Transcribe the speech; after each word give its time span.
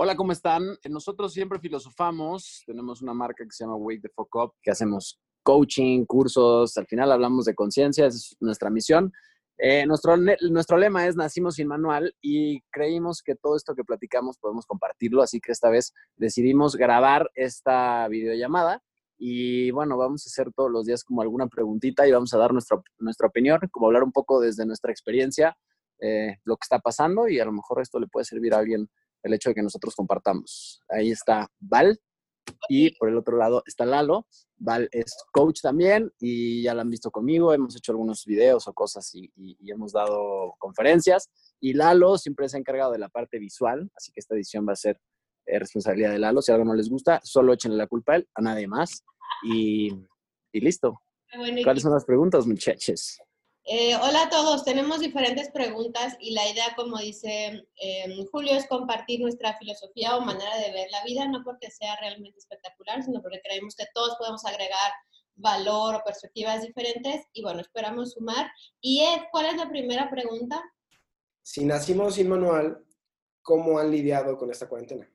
Hola, 0.00 0.14
¿cómo 0.14 0.30
están? 0.30 0.78
Nosotros 0.88 1.32
siempre 1.32 1.58
filosofamos, 1.58 2.62
tenemos 2.64 3.02
una 3.02 3.14
marca 3.14 3.42
que 3.42 3.50
se 3.50 3.64
llama 3.64 3.74
Wake 3.74 4.02
the 4.02 4.08
Fuck 4.08 4.32
Up, 4.36 4.52
que 4.62 4.70
hacemos 4.70 5.18
coaching, 5.42 6.04
cursos, 6.04 6.76
al 6.78 6.86
final 6.86 7.10
hablamos 7.10 7.46
de 7.46 7.56
conciencia, 7.56 8.06
es 8.06 8.36
nuestra 8.38 8.70
misión. 8.70 9.12
Eh, 9.58 9.86
nuestro, 9.86 10.16
nuestro 10.16 10.78
lema 10.78 11.08
es 11.08 11.16
Nacimos 11.16 11.56
sin 11.56 11.66
manual 11.66 12.14
y 12.20 12.60
creímos 12.70 13.22
que 13.22 13.34
todo 13.34 13.56
esto 13.56 13.74
que 13.74 13.82
platicamos 13.82 14.38
podemos 14.38 14.66
compartirlo, 14.66 15.20
así 15.20 15.40
que 15.40 15.50
esta 15.50 15.68
vez 15.68 15.92
decidimos 16.14 16.76
grabar 16.76 17.28
esta 17.34 18.06
videollamada 18.06 18.80
y 19.18 19.72
bueno, 19.72 19.96
vamos 19.96 20.24
a 20.24 20.28
hacer 20.30 20.52
todos 20.52 20.70
los 20.70 20.86
días 20.86 21.02
como 21.02 21.22
alguna 21.22 21.48
preguntita 21.48 22.06
y 22.06 22.12
vamos 22.12 22.32
a 22.32 22.38
dar 22.38 22.52
nuestra, 22.52 22.80
nuestra 22.98 23.26
opinión, 23.26 23.58
como 23.72 23.88
hablar 23.88 24.04
un 24.04 24.12
poco 24.12 24.38
desde 24.38 24.64
nuestra 24.64 24.92
experiencia, 24.92 25.58
eh, 26.00 26.36
lo 26.44 26.54
que 26.54 26.62
está 26.66 26.78
pasando 26.78 27.26
y 27.26 27.40
a 27.40 27.44
lo 27.44 27.52
mejor 27.52 27.82
esto 27.82 27.98
le 27.98 28.06
puede 28.06 28.26
servir 28.26 28.54
a 28.54 28.58
alguien 28.58 28.88
el 29.22 29.34
hecho 29.34 29.50
de 29.50 29.54
que 29.54 29.62
nosotros 29.62 29.94
compartamos. 29.94 30.82
Ahí 30.88 31.10
está 31.10 31.50
Val 31.60 32.00
y 32.68 32.96
por 32.96 33.08
el 33.08 33.16
otro 33.16 33.36
lado 33.36 33.62
está 33.66 33.84
Lalo. 33.86 34.26
Val 34.56 34.88
es 34.92 35.16
coach 35.32 35.60
también 35.60 36.12
y 36.18 36.62
ya 36.62 36.74
lo 36.74 36.80
han 36.80 36.90
visto 36.90 37.10
conmigo, 37.10 37.52
hemos 37.52 37.76
hecho 37.76 37.92
algunos 37.92 38.24
videos 38.24 38.66
o 38.66 38.72
cosas 38.72 39.10
y, 39.14 39.30
hemos 39.66 39.92
dado 39.92 40.54
conferencias. 40.58 41.30
Y 41.60 41.74
Lalo 41.74 42.18
siempre 42.18 42.48
se 42.48 42.56
ha 42.56 42.60
encargado 42.60 42.92
de 42.92 42.98
la 42.98 43.08
parte 43.08 43.38
visual, 43.38 43.90
así 43.94 44.12
que 44.12 44.20
esta 44.20 44.34
edición 44.34 44.66
va 44.66 44.72
a 44.72 44.76
ser 44.76 45.00
eh, 45.46 45.58
responsabilidad 45.58 46.10
de 46.10 46.18
Lalo. 46.18 46.42
Si 46.42 46.52
algo 46.52 46.64
no 46.64 46.74
les 46.74 46.88
gusta, 46.88 47.20
solo 47.22 47.52
échenle 47.52 47.76
la 47.76 47.86
culpa 47.86 48.14
a 48.14 48.16
él, 48.16 48.28
a 48.34 48.42
nadie 48.42 48.66
más. 48.66 49.04
Y, 49.44 49.92
y 50.52 50.60
listo. 50.60 51.00
¿Cuáles 51.62 51.82
son 51.82 51.92
las 51.92 52.04
preguntas, 52.04 52.46
muchachos? 52.46 53.20
Eh, 53.70 53.94
hola 53.96 54.22
a 54.22 54.30
todos, 54.30 54.64
tenemos 54.64 55.00
diferentes 55.00 55.50
preguntas 55.50 56.16
y 56.20 56.30
la 56.30 56.48
idea, 56.48 56.74
como 56.74 56.96
dice 56.96 57.66
em, 57.76 58.26
Julio, 58.32 58.54
es 58.54 58.66
compartir 58.66 59.20
nuestra 59.20 59.58
filosofía 59.58 60.16
o 60.16 60.22
manera 60.22 60.56
de 60.56 60.72
ver 60.72 60.88
la 60.90 61.04
vida, 61.04 61.28
no 61.28 61.44
porque 61.44 61.70
sea 61.70 61.94
realmente 62.00 62.38
espectacular, 62.38 63.02
sino 63.02 63.20
porque 63.20 63.42
creemos 63.44 63.76
que 63.76 63.84
todos 63.92 64.16
podemos 64.16 64.42
agregar 64.46 64.90
valor 65.34 65.96
o 65.96 66.02
perspectivas 66.02 66.62
diferentes 66.62 67.26
y 67.34 67.42
bueno, 67.42 67.60
esperamos 67.60 68.12
sumar. 68.12 68.50
Y 68.80 69.02
Ed, 69.02 69.24
¿cuál 69.30 69.44
es 69.44 69.56
la 69.58 69.68
primera 69.68 70.08
pregunta? 70.08 70.64
Si 71.42 71.66
nacimos 71.66 72.14
sin 72.14 72.30
manual, 72.30 72.82
¿cómo 73.42 73.78
han 73.78 73.90
lidiado 73.90 74.38
con 74.38 74.50
esta 74.50 74.66
cuarentena? 74.66 75.06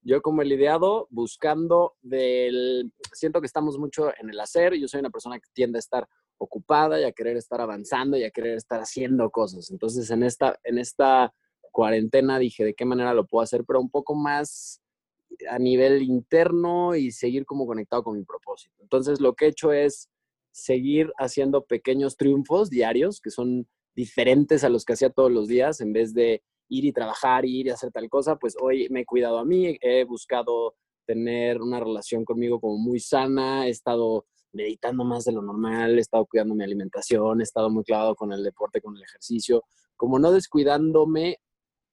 Yo 0.00 0.20
como 0.22 0.42
he 0.42 0.44
lidiado 0.44 1.06
buscando 1.08 1.94
del... 2.02 2.92
Siento 3.12 3.40
que 3.40 3.46
estamos 3.46 3.78
mucho 3.78 4.12
en 4.18 4.28
el 4.28 4.40
hacer, 4.40 4.74
yo 4.74 4.88
soy 4.88 4.98
una 4.98 5.10
persona 5.10 5.38
que 5.38 5.48
tiende 5.52 5.78
a 5.78 5.86
estar 5.86 6.08
ocupada 6.42 7.00
y 7.00 7.04
a 7.04 7.12
querer 7.12 7.36
estar 7.36 7.60
avanzando 7.60 8.16
y 8.16 8.24
a 8.24 8.30
querer 8.30 8.56
estar 8.56 8.80
haciendo 8.80 9.30
cosas. 9.30 9.70
Entonces, 9.70 10.10
en 10.10 10.24
esta, 10.24 10.58
en 10.64 10.78
esta 10.78 11.32
cuarentena 11.70 12.38
dije 12.38 12.64
de 12.64 12.74
qué 12.74 12.84
manera 12.84 13.14
lo 13.14 13.26
puedo 13.26 13.42
hacer, 13.42 13.64
pero 13.64 13.80
un 13.80 13.90
poco 13.90 14.14
más 14.14 14.80
a 15.48 15.58
nivel 15.58 16.02
interno 16.02 16.94
y 16.96 17.12
seguir 17.12 17.46
como 17.46 17.66
conectado 17.66 18.02
con 18.02 18.16
mi 18.18 18.24
propósito. 18.24 18.74
Entonces, 18.80 19.20
lo 19.20 19.34
que 19.34 19.46
he 19.46 19.48
hecho 19.48 19.72
es 19.72 20.08
seguir 20.50 21.12
haciendo 21.16 21.64
pequeños 21.64 22.16
triunfos 22.16 22.68
diarios 22.68 23.20
que 23.20 23.30
son 23.30 23.66
diferentes 23.94 24.64
a 24.64 24.68
los 24.68 24.84
que 24.84 24.94
hacía 24.94 25.10
todos 25.10 25.30
los 25.30 25.48
días, 25.48 25.80
en 25.80 25.92
vez 25.92 26.12
de 26.12 26.42
ir 26.68 26.84
y 26.84 26.92
trabajar, 26.92 27.44
ir 27.44 27.66
y 27.66 27.70
hacer 27.70 27.92
tal 27.92 28.08
cosa, 28.08 28.36
pues 28.36 28.56
hoy 28.60 28.88
me 28.90 29.00
he 29.00 29.06
cuidado 29.06 29.38
a 29.38 29.44
mí, 29.44 29.78
he 29.80 30.04
buscado 30.04 30.74
tener 31.06 31.60
una 31.60 31.78
relación 31.78 32.24
conmigo 32.24 32.60
como 32.60 32.78
muy 32.78 33.00
sana, 33.00 33.66
he 33.66 33.70
estado 33.70 34.26
meditando 34.52 35.04
más 35.04 35.24
de 35.24 35.32
lo 35.32 35.42
normal, 35.42 35.96
he 35.98 36.00
estado 36.00 36.26
cuidando 36.26 36.54
mi 36.54 36.64
alimentación, 36.64 37.40
he 37.40 37.44
estado 37.44 37.70
muy 37.70 37.84
clavado 37.84 38.14
con 38.14 38.32
el 38.32 38.42
deporte, 38.42 38.80
con 38.80 38.96
el 38.96 39.02
ejercicio, 39.02 39.64
como 39.96 40.18
no 40.18 40.32
descuidándome 40.32 41.38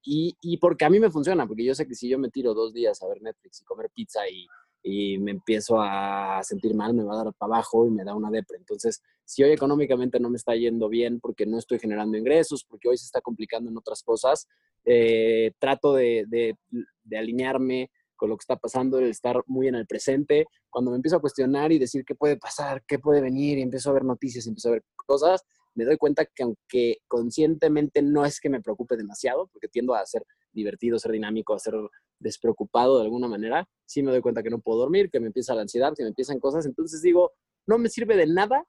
y, 0.04 0.36
y, 0.42 0.58
porque 0.58 0.86
a 0.86 0.90
mí 0.90 1.00
me 1.00 1.12
funciona, 1.12 1.46
porque 1.46 1.66
yo 1.66 1.76
sé 1.76 1.88
que 1.88 1.96
si 1.96 2.10
yo 2.10 2.18
me 2.18 2.30
tiro 2.30 2.54
dos 2.54 2.74
días 2.74 3.02
a 3.02 3.08
ver 3.08 3.22
Netflix 3.22 3.62
y 3.62 3.66
comer 3.66 3.90
pizza 3.94 4.22
y, 4.30 4.48
y 4.82 5.18
me 5.18 5.32
empiezo 5.32 5.82
a 5.82 6.42
sentir 6.44 6.74
mal, 6.74 6.94
me 6.94 7.04
va 7.04 7.14
a 7.14 7.24
dar 7.24 7.34
para 7.34 7.56
abajo 7.56 7.86
y 7.86 7.92
me 7.92 8.04
da 8.04 8.16
una 8.16 8.32
depre. 8.32 8.58
Entonces, 8.58 9.02
si 9.26 9.44
hoy 9.44 9.52
económicamente 9.52 10.20
no 10.20 10.30
me 10.30 10.38
está 10.38 10.56
yendo 10.56 10.88
bien 10.88 11.20
porque 11.20 11.46
no 11.46 11.58
estoy 11.58 11.80
generando 11.80 12.18
ingresos, 12.18 12.64
porque 12.64 12.88
hoy 12.90 12.98
se 12.98 13.06
está 13.06 13.22
complicando 13.22 13.70
en 13.70 13.78
otras 13.78 14.02
cosas, 14.02 14.48
eh, 14.86 15.52
trato 15.60 15.94
de, 15.94 16.26
de, 16.28 16.58
de 17.04 17.18
alinearme 17.18 17.92
con 18.20 18.30
lo 18.30 18.38
que 18.38 18.44
está 18.44 18.58
pasando, 18.58 19.00
el 19.00 19.10
estar 19.10 19.42
muy 19.48 19.70
en 19.70 19.76
el 19.76 19.88
presente. 19.88 20.46
Cuando 20.70 20.92
me 20.92 20.98
empiezo 20.98 21.16
a 21.16 21.22
cuestionar 21.22 21.72
y 21.72 21.80
decir 21.80 22.04
qué 22.06 22.14
puede 22.14 22.38
pasar, 22.38 22.84
qué 22.86 23.00
puede 23.00 23.22
venir, 23.22 23.58
y 23.58 23.62
empiezo 23.62 23.90
a 23.90 23.94
ver 23.94 24.04
noticias, 24.04 24.46
empiezo 24.46 24.70
a 24.70 24.72
ver 24.74 24.84
cosas, 25.08 25.42
me 25.74 25.86
doy 25.86 25.98
cuenta 25.98 26.26
que 26.26 26.44
aunque 26.44 26.98
conscientemente 27.08 28.02
no 28.02 28.26
es 28.26 28.42
que 28.42 28.50
me 28.50 28.62
preocupe 28.62 28.98
demasiado, 28.98 29.48
porque 29.48 29.70
tiendo 29.70 29.96
a 29.96 30.06
ser 30.06 30.26
divertido, 30.52 31.00
ser 31.00 31.14
dinámico, 31.14 31.54
a 31.54 31.60
ser 31.60 31.76
despreocupado 32.20 32.98
de 32.98 33.06
alguna 33.06 33.30
manera, 33.30 33.68
sí 33.86 34.04
me 34.04 34.12
doy 34.12 34.20
cuenta 34.20 34.44
que 34.44 34.50
no 34.50 34.60
puedo 34.60 34.80
dormir, 34.80 35.10
que 35.10 35.22
me 35.22 35.28
empieza 35.28 35.56
la 35.56 35.62
ansiedad, 35.62 35.94
que 35.96 36.04
me 36.04 36.10
empiezan 36.10 36.40
cosas, 36.40 36.66
entonces 36.66 37.02
digo, 37.02 37.32
no 37.66 37.78
me 37.78 37.88
sirve 37.88 38.18
de 38.18 38.28
nada 38.28 38.66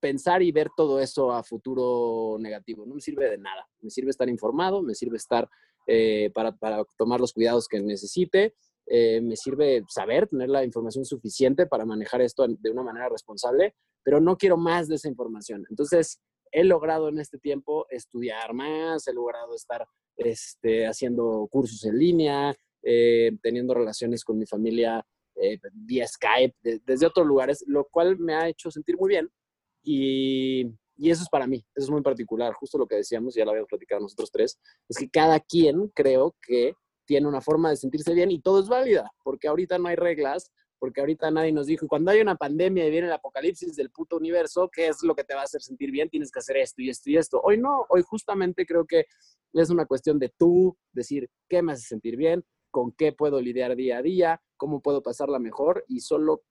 pensar 0.00 0.42
y 0.42 0.52
ver 0.52 0.68
todo 0.76 1.00
eso 1.00 1.32
a 1.32 1.42
futuro 1.42 2.38
negativo, 2.38 2.86
no 2.86 2.94
me 2.94 3.00
sirve 3.00 3.28
de 3.30 3.38
nada, 3.38 3.66
me 3.80 3.90
sirve 3.90 4.10
estar 4.10 4.28
informado, 4.28 4.82
me 4.82 4.94
sirve 4.94 5.16
estar 5.16 5.48
eh, 5.86 6.30
para, 6.34 6.56
tomar 6.96 7.20
los 7.20 7.32
cuidados 7.32 7.68
que 7.68 7.80
necesite. 7.80 8.54
Eh, 8.86 9.20
me 9.20 9.36
sirve 9.36 9.82
saber, 9.88 10.28
tener 10.28 10.50
la 10.50 10.64
información 10.64 11.04
suficiente 11.04 11.66
para 11.66 11.86
manejar 11.86 12.20
esto 12.20 12.46
de 12.46 12.70
una 12.70 12.82
manera 12.82 13.08
responsable, 13.08 13.74
pero 14.02 14.20
no 14.20 14.36
quiero 14.36 14.56
más 14.56 14.88
de 14.88 14.96
esa 14.96 15.08
información. 15.08 15.64
Entonces, 15.70 16.20
he 16.52 16.64
logrado 16.64 17.08
en 17.08 17.18
este 17.18 17.38
tiempo 17.38 17.86
estudiar 17.88 18.52
más, 18.52 19.08
he 19.08 19.14
logrado 19.14 19.54
estar 19.54 19.86
este, 20.16 20.86
haciendo 20.86 21.48
cursos 21.50 21.84
en 21.84 21.98
línea, 21.98 22.54
eh, 22.82 23.32
teniendo 23.42 23.74
relaciones 23.74 24.24
con 24.24 24.38
mi 24.38 24.46
familia 24.46 25.04
vía 25.72 26.06
Skype, 26.06 26.54
desde 26.84 27.06
otros 27.06 27.26
lugares, 27.26 27.64
lo 27.66 27.88
cual 27.90 28.16
me 28.18 28.34
ha 28.34 28.48
hecho 28.48 28.70
sentir 28.70 28.96
muy 28.96 29.08
bien. 29.08 29.28
Y, 29.82 30.72
y 30.96 31.10
eso 31.10 31.22
es 31.22 31.28
para 31.28 31.46
mí, 31.46 31.64
eso 31.74 31.86
es 31.86 31.90
muy 31.90 32.02
particular, 32.02 32.52
justo 32.54 32.78
lo 32.78 32.86
que 32.86 32.96
decíamos, 32.96 33.34
ya 33.34 33.44
lo 33.44 33.50
habíamos 33.50 33.68
platicado 33.68 34.00
nosotros 34.00 34.30
tres, 34.30 34.58
es 34.88 34.96
que 34.96 35.08
cada 35.08 35.40
quien 35.40 35.88
creo 35.88 36.34
que 36.40 36.74
tiene 37.04 37.28
una 37.28 37.40
forma 37.40 37.70
de 37.70 37.76
sentirse 37.76 38.14
bien 38.14 38.30
y 38.30 38.40
todo 38.40 38.60
es 38.60 38.68
válida, 38.68 39.10
porque 39.22 39.48
ahorita 39.48 39.78
no 39.78 39.88
hay 39.88 39.96
reglas, 39.96 40.50
porque 40.78 41.00
ahorita 41.00 41.30
nadie 41.30 41.52
nos 41.52 41.66
dijo, 41.66 41.88
cuando 41.88 42.10
hay 42.10 42.20
una 42.20 42.36
pandemia 42.36 42.86
y 42.86 42.90
viene 42.90 43.06
el 43.06 43.12
apocalipsis 43.12 43.74
del 43.74 43.90
puto 43.90 44.16
universo, 44.16 44.68
¿qué 44.70 44.88
es 44.88 45.02
lo 45.02 45.14
que 45.14 45.24
te 45.24 45.34
va 45.34 45.40
a 45.40 45.44
hacer 45.44 45.62
sentir 45.62 45.90
bien? 45.90 46.10
Tienes 46.10 46.30
que 46.30 46.40
hacer 46.40 46.58
esto 46.58 46.82
y 46.82 46.90
esto 46.90 47.10
y 47.10 47.16
esto. 47.16 47.40
Hoy 47.42 47.56
no, 47.58 47.86
hoy 47.88 48.02
justamente 48.02 48.66
creo 48.66 48.84
que 48.84 49.06
es 49.54 49.70
una 49.70 49.86
cuestión 49.86 50.18
de 50.18 50.32
tú 50.36 50.76
decir, 50.92 51.30
¿qué 51.48 51.62
me 51.62 51.72
hace 51.72 51.86
sentir 51.86 52.16
bien? 52.16 52.44
¿Con 52.70 52.92
qué 52.92 53.12
puedo 53.12 53.40
lidiar 53.40 53.76
día 53.76 53.98
a 53.98 54.02
día? 54.02 54.42
¿Cómo 54.56 54.82
puedo 54.82 55.02
pasarla 55.02 55.38
mejor? 55.38 55.84
Y 55.88 56.00
solo 56.00 56.42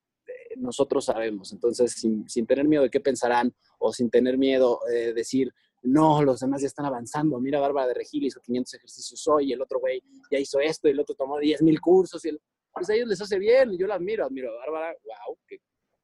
nosotros 0.58 1.06
sabemos. 1.06 1.52
Entonces, 1.54 1.92
sin, 1.94 2.46
tener 2.46 2.68
miedo 2.68 2.84
de 2.84 2.90
qué 2.90 3.00
pensarán 3.00 3.54
o 3.80 3.92
sin 3.92 4.10
tener 4.10 4.38
miedo 4.38 4.80
de 4.88 5.14
decir, 5.14 5.54
no, 5.84 6.24
los 6.24 6.40
demás 6.40 6.62
ya 6.62 6.68
están 6.68 6.86
avanzando. 6.86 7.40
Mira, 7.40 7.60
Bárbara 7.60 7.88
de 7.88 7.94
Regil 7.94 8.24
hizo 8.24 8.40
500 8.40 8.74
ejercicios 8.76 9.28
hoy, 9.28 9.52
el 9.52 9.62
otro 9.62 9.80
güey 9.80 10.02
ya 10.32 10.40
hizo 10.40 10.60
esto, 10.60 10.88
y 10.88 10.92
el 10.92 11.00
otro 11.00 11.16
tomó 11.16 11.40
10 11.40 11.62
mil 11.62 11.80
cursos. 11.82 12.24
Y 12.26 12.30
el, 12.30 12.42
pues 12.74 12.90
a 12.90 12.96
ellos 12.96 13.08
les 13.08 13.22
hace 13.22 13.38
bien, 13.38 13.78
yo 13.78 13.88
la 13.88 13.96
admiro, 13.96 14.26
admiro 14.26 14.52
a 14.52 14.58
Bárbara, 14.60 14.96
wow, 15.04 15.38
qué, 15.46 15.58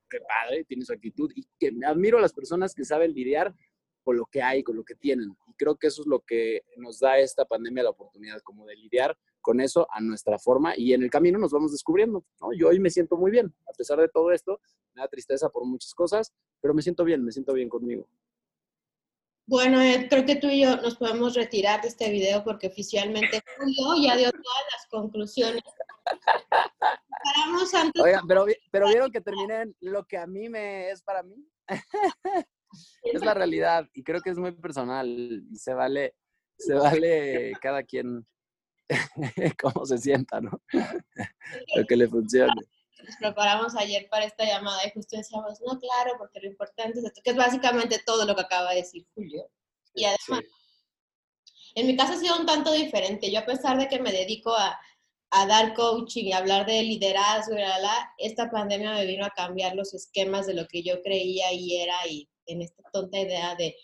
qué 0.09 0.19
padre, 0.19 0.65
tiene 0.65 0.83
su 0.83 0.93
actitud, 0.93 1.31
y 1.33 1.47
que 1.57 1.71
me 1.71 1.85
admiro 1.85 2.17
a 2.17 2.21
las 2.21 2.33
personas 2.33 2.73
que 2.73 2.83
saben 2.83 3.13
lidiar 3.13 3.55
con 4.03 4.17
lo 4.17 4.25
que 4.25 4.41
hay, 4.41 4.63
con 4.63 4.75
lo 4.75 4.83
que 4.83 4.95
tienen. 4.95 5.29
Y 5.47 5.53
creo 5.53 5.77
que 5.77 5.87
eso 5.87 6.01
es 6.01 6.07
lo 6.07 6.21
que 6.21 6.63
nos 6.77 6.99
da 6.99 7.17
esta 7.19 7.45
pandemia 7.45 7.83
la 7.83 7.91
oportunidad, 7.91 8.41
como 8.41 8.65
de 8.65 8.75
lidiar 8.75 9.17
con 9.41 9.59
eso 9.61 9.87
a 9.91 10.01
nuestra 10.01 10.37
forma 10.39 10.73
y 10.75 10.93
en 10.93 11.03
el 11.03 11.09
camino 11.09 11.39
nos 11.39 11.51
vamos 11.51 11.71
descubriendo. 11.71 12.25
¿no? 12.41 12.53
Yo 12.53 12.69
hoy 12.69 12.79
me 12.79 12.89
siento 12.89 13.17
muy 13.17 13.31
bien, 13.31 13.53
a 13.67 13.73
pesar 13.73 13.99
de 13.99 14.09
todo 14.09 14.31
esto, 14.31 14.59
me 14.93 15.01
da 15.01 15.07
tristeza 15.07 15.49
por 15.49 15.65
muchas 15.65 15.93
cosas, 15.93 16.33
pero 16.61 16.73
me 16.73 16.81
siento 16.81 17.03
bien, 17.03 17.23
me 17.23 17.31
siento 17.31 17.53
bien 17.53 17.69
conmigo. 17.69 18.07
Bueno, 19.49 19.79
creo 20.09 20.25
que 20.25 20.35
tú 20.35 20.47
y 20.47 20.61
yo 20.61 20.77
nos 20.77 20.95
podemos 20.97 21.33
retirar 21.33 21.81
de 21.81 21.87
este 21.87 22.11
video 22.11 22.43
porque 22.43 22.67
oficialmente 22.67 23.41
Julio 23.57 24.07
ya 24.07 24.15
dio 24.15 24.31
todas 24.31 24.63
las 24.71 24.87
conclusiones. 24.91 25.63
Oigan, 28.01 28.27
pero, 28.27 28.45
pero 28.71 28.87
vieron 28.87 29.11
que 29.11 29.21
terminé 29.21 29.61
en 29.61 29.75
lo 29.81 30.05
que 30.05 30.17
a 30.17 30.27
mí 30.27 30.49
me 30.49 30.91
es 30.91 31.01
para 31.01 31.23
mí. 31.23 31.35
es 33.03 33.23
la 33.23 33.33
realidad 33.33 33.87
y 33.93 34.03
creo 34.03 34.21
que 34.21 34.29
es 34.29 34.37
muy 34.37 34.51
personal 34.51 35.07
y 35.51 35.55
se 35.55 35.73
vale, 35.73 36.13
se 36.57 36.75
vale 36.75 37.53
cada 37.61 37.81
quien 37.81 38.25
cómo 39.61 39.85
se 39.85 39.97
sienta, 39.97 40.41
¿no? 40.41 40.61
Lo 41.75 41.85
que 41.85 41.95
le 41.95 42.07
funcione. 42.07 42.53
Nos 43.03 43.15
preparamos 43.17 43.75
ayer 43.75 44.07
para 44.09 44.25
esta 44.25 44.45
llamada 44.45 44.79
y 44.85 44.91
justo 44.91 45.15
decíamos, 45.15 45.59
no, 45.65 45.79
claro, 45.79 46.15
porque 46.17 46.39
lo 46.41 46.47
importante 46.47 46.99
es 46.99 47.05
esto, 47.05 47.21
que 47.23 47.31
es 47.31 47.37
básicamente 47.37 48.01
todo 48.05 48.25
lo 48.25 48.35
que 48.35 48.41
acaba 48.41 48.71
de 48.71 48.77
decir 48.77 49.05
Julio. 49.15 49.49
Y 49.93 50.05
además, 50.05 50.43
en 51.75 51.87
mi 51.87 51.95
caso 51.95 52.13
ha 52.13 52.17
sido 52.17 52.37
un 52.37 52.45
tanto 52.45 52.71
diferente. 52.71 53.31
Yo 53.31 53.39
a 53.39 53.45
pesar 53.45 53.77
de 53.77 53.87
que 53.87 53.99
me 53.99 54.11
dedico 54.11 54.53
a, 54.53 54.77
a 55.31 55.45
dar 55.45 55.73
coaching 55.73 56.25
y 56.25 56.33
hablar 56.33 56.65
de 56.65 56.83
liderazgo 56.83 57.55
y 57.55 57.61
la, 57.61 57.79
la, 57.79 58.13
esta 58.17 58.49
pandemia 58.49 58.93
me 58.93 59.05
vino 59.05 59.25
a 59.25 59.31
cambiar 59.31 59.75
los 59.75 59.93
esquemas 59.93 60.47
de 60.47 60.55
lo 60.55 60.67
que 60.67 60.83
yo 60.83 61.01
creía 61.01 61.51
y 61.53 61.77
era 61.77 61.95
y 62.07 62.29
en 62.45 62.61
esta 62.61 62.83
tonta 62.91 63.19
idea 63.19 63.55
de... 63.55 63.75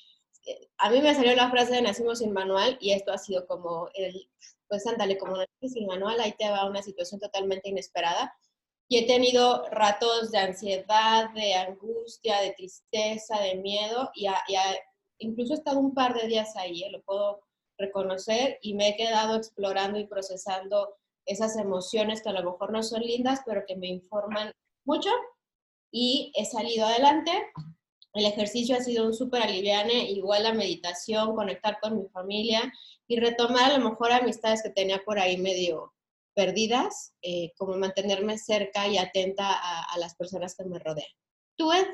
A 0.78 0.92
mí 0.92 1.02
me 1.02 1.16
salió 1.16 1.36
la 1.36 1.50
frase 1.50 1.74
de 1.74 1.82
nacimos 1.82 2.20
sin 2.20 2.32
manual 2.32 2.78
y 2.80 2.92
esto 2.92 3.12
ha 3.12 3.18
sido 3.18 3.48
como 3.48 3.90
el 3.96 4.30
pues 4.68 4.86
ándale, 4.88 5.18
como 5.18 5.38
no 5.38 5.44
el 5.44 5.88
manual, 5.88 6.20
ahí 6.20 6.34
te 6.38 6.50
va 6.50 6.70
una 6.70 6.82
situación 6.82 7.20
totalmente 7.20 7.70
inesperada. 7.70 8.34
Y 8.88 8.98
he 8.98 9.08
tenido 9.08 9.66
ratos 9.72 10.32
de 10.32 10.38
ansiedad, 10.38 11.32
de 11.34 11.56
angustia, 11.56 12.40
de 12.42 12.52
tristeza, 12.52 13.40
de 13.40 13.56
miedo, 13.56 14.12
y, 14.14 14.28
incluso 15.20 15.54
he 15.54 15.58
estado 15.58 15.80
un 15.80 15.94
par 15.94 16.14
de 16.14 16.28
días 16.28 16.56
ahí, 16.56 16.84
¿eh? 16.84 16.92
lo 16.92 17.02
puedo 17.04 17.42
reconocer, 17.78 18.60
y 18.62 18.76
me 18.76 18.90
he 18.90 18.96
quedado 18.96 19.36
explorando 19.36 19.98
y 19.98 20.06
procesando 20.06 20.96
esas 21.26 21.58
emociones 21.58 22.22
que 22.22 22.30
a 22.30 22.34
lo 22.34 22.52
mejor 22.52 22.72
no 22.72 22.84
son 22.84 23.02
lindas, 23.02 23.42
pero 23.46 23.64
que 23.68 23.76
me 23.76 23.88
informan 23.88 24.52
mucho, 24.86 25.10
y 25.92 26.32
he 26.36 26.46
salido 26.46 26.86
adelante. 26.86 27.32
El 28.14 28.26
ejercicio 28.26 28.78
ha 28.78 28.82
sido 28.82 29.06
un 29.06 29.14
súper 29.14 29.42
aliviane, 29.42 30.12
igual 30.12 30.44
la 30.44 30.54
meditación, 30.54 31.36
conectar 31.36 31.80
con 31.82 31.98
mi 31.98 32.08
familia 32.10 32.72
y 33.08 33.20
retomar 33.20 33.72
a 33.72 33.78
lo 33.78 33.90
mejor 33.90 34.12
amistades 34.12 34.64
que 34.64 34.70
tenía 34.70 35.04
por 35.04 35.20
ahí 35.20 35.38
medio 35.38 35.94
perdidas, 36.34 37.14
eh, 37.22 37.52
como 37.58 37.78
mantenerme 37.78 38.38
cerca 38.38 38.88
y 38.88 38.98
atenta 38.98 39.54
a, 39.54 39.98
las 39.98 40.16
personas 40.16 40.56
que 40.56 40.66
me 40.66 40.80
rodean. 40.80 41.08
¿Tú, 41.56 41.72
Ed? 41.72 41.88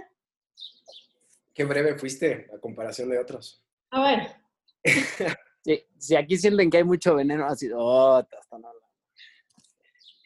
Qué 1.54 1.64
breve 1.64 1.98
fuiste 1.98 2.50
a 2.54 2.60
comparación 2.60 3.10
de 3.10 3.20
otros. 3.20 3.64
A 3.92 4.02
ver. 4.02 4.36
si 6.00 6.16
aquí 6.16 6.38
sienten 6.38 6.72
que 6.72 6.78
hay 6.78 6.84
mucho 6.84 7.16
veneno, 7.16 7.46
así, 7.46 7.70
oh, 7.74 8.16
hasta 8.16 8.58
no. 8.58 8.72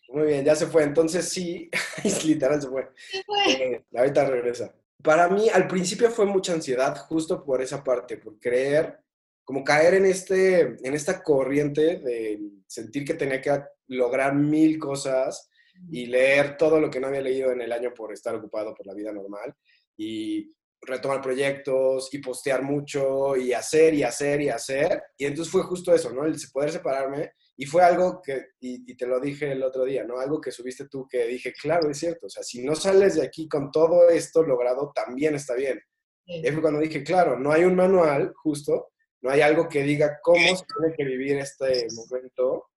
Muy 0.10 0.28
bien, 0.28 0.46
ya 0.46 0.56
se 0.56 0.68
fue. 0.68 0.84
Entonces 0.84 1.28
sí, 1.28 1.70
literal 2.26 2.62
se 2.62 2.70
fue. 2.70 2.90
Se 3.12 3.24
fue. 3.24 3.52
Eh, 3.52 3.86
ahorita 3.94 4.30
regresa. 4.30 4.74
Para 5.04 5.28
mí, 5.28 5.50
al 5.50 5.68
principio 5.68 6.10
fue 6.10 6.26
mucha 6.26 6.54
ansiedad, 6.54 6.96
justo 6.98 7.44
por 7.44 7.62
esa 7.62 7.84
parte, 7.84 8.18
por 8.18 8.40
creer, 8.40 9.05
como 9.46 9.64
caer 9.64 9.94
en, 9.94 10.06
este, 10.06 10.76
en 10.86 10.94
esta 10.94 11.24
corriente 11.24 12.00
de 12.00 12.40
sentir 12.68 13.06
que 13.06 13.14
tenía 13.14 13.40
que 13.40 13.58
lograr 13.88 14.36
mil 14.36 14.78
cosas 14.80 15.50
y 15.92 16.08
leer 16.08 16.58
todo 16.58 16.80
lo 16.80 16.90
que 16.90 17.00
no 17.00 17.08
había 17.08 17.22
leído 17.22 17.52
en 17.52 17.62
el 17.62 17.72
año 17.72 17.94
por 17.94 18.12
estar 18.12 18.34
ocupado 18.36 18.74
por 18.74 18.88
la 18.88 18.94
vida 18.94 19.14
normal 19.14 19.54
y 19.98 20.52
retomar 20.82 21.22
proyectos 21.22 22.14
y 22.14 22.20
postear 22.20 22.64
mucho 22.64 23.36
y 23.38 23.54
hacer 23.54 23.94
y 23.94 24.04
hacer 24.04 24.42
y 24.42 24.50
hacer. 24.50 25.04
Y 25.18 25.26
entonces 25.26 25.52
fue 25.52 25.64
justo 25.64 25.94
eso, 25.94 26.12
¿no? 26.12 26.26
El 26.26 26.36
poder 26.52 26.72
separarme 26.72 27.32
y 27.58 27.66
fue 27.66 27.84
algo 27.84 28.22
que, 28.22 28.48
y, 28.60 28.96
te 28.96 29.08
lo 29.08 29.20
dije 29.20 29.52
el 29.52 29.64
otro 29.64 29.86
día, 29.86 30.04
¿no? 30.04 30.20
Algo 30.20 30.42
que 30.42 30.52
subiste 30.52 30.88
tú 30.88 31.08
que 31.08 31.26
dije, 31.26 31.54
claro, 31.54 31.90
es 31.90 32.00
cierto, 32.00 32.28
o 32.28 32.30
sea, 32.30 32.44
si 32.44 32.64
no 32.64 32.76
sales 32.76 33.16
de 33.16 33.24
aquí 33.24 33.48
con 33.48 33.72
todo 33.72 34.10
esto 34.10 34.44
logrado, 34.44 34.92
también 34.94 35.36
está 35.36 35.56
bien. 35.56 35.80
Y 36.26 36.42
fue 36.52 36.62
cuando 36.62 36.80
dije, 36.80 37.04
claro, 37.04 37.40
no 37.40 37.52
hay 37.52 37.64
un 37.64 37.76
manual, 37.76 38.34
justo, 38.36 38.90
no 39.26 39.32
hay 39.32 39.42
algo 39.42 39.68
que 39.68 39.84
diga 39.84 40.20
cómo 40.22 40.56
se 40.56 40.66
tiene 40.66 40.96
que 40.96 41.04
vivir 41.04 41.38
este 41.38 41.88
momento. 41.94 42.70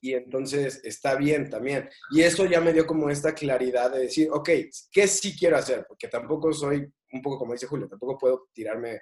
Y 0.00 0.14
entonces 0.14 0.80
está 0.84 1.16
bien 1.16 1.50
también. 1.50 1.90
Y 2.10 2.22
eso 2.22 2.46
ya 2.46 2.60
me 2.60 2.72
dio 2.72 2.86
como 2.86 3.10
esta 3.10 3.34
claridad 3.34 3.92
de 3.92 4.00
decir, 4.00 4.28
ok, 4.30 4.48
¿qué 4.90 5.06
sí 5.06 5.36
quiero 5.36 5.56
hacer? 5.56 5.84
Porque 5.86 6.08
tampoco 6.08 6.52
soy, 6.52 6.90
un 7.12 7.22
poco 7.22 7.38
como 7.38 7.52
dice 7.52 7.66
Julio, 7.66 7.88
tampoco 7.88 8.16
puedo 8.16 8.48
tirarme 8.52 9.00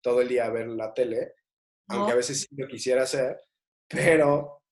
todo 0.00 0.20
el 0.20 0.28
día 0.28 0.46
a 0.46 0.50
ver 0.50 0.68
la 0.68 0.94
tele, 0.94 1.34
aunque 1.88 2.12
a 2.12 2.16
veces 2.16 2.40
sí 2.40 2.48
lo 2.56 2.66
quisiera 2.66 3.02
hacer 3.02 3.38
pero 3.88 4.62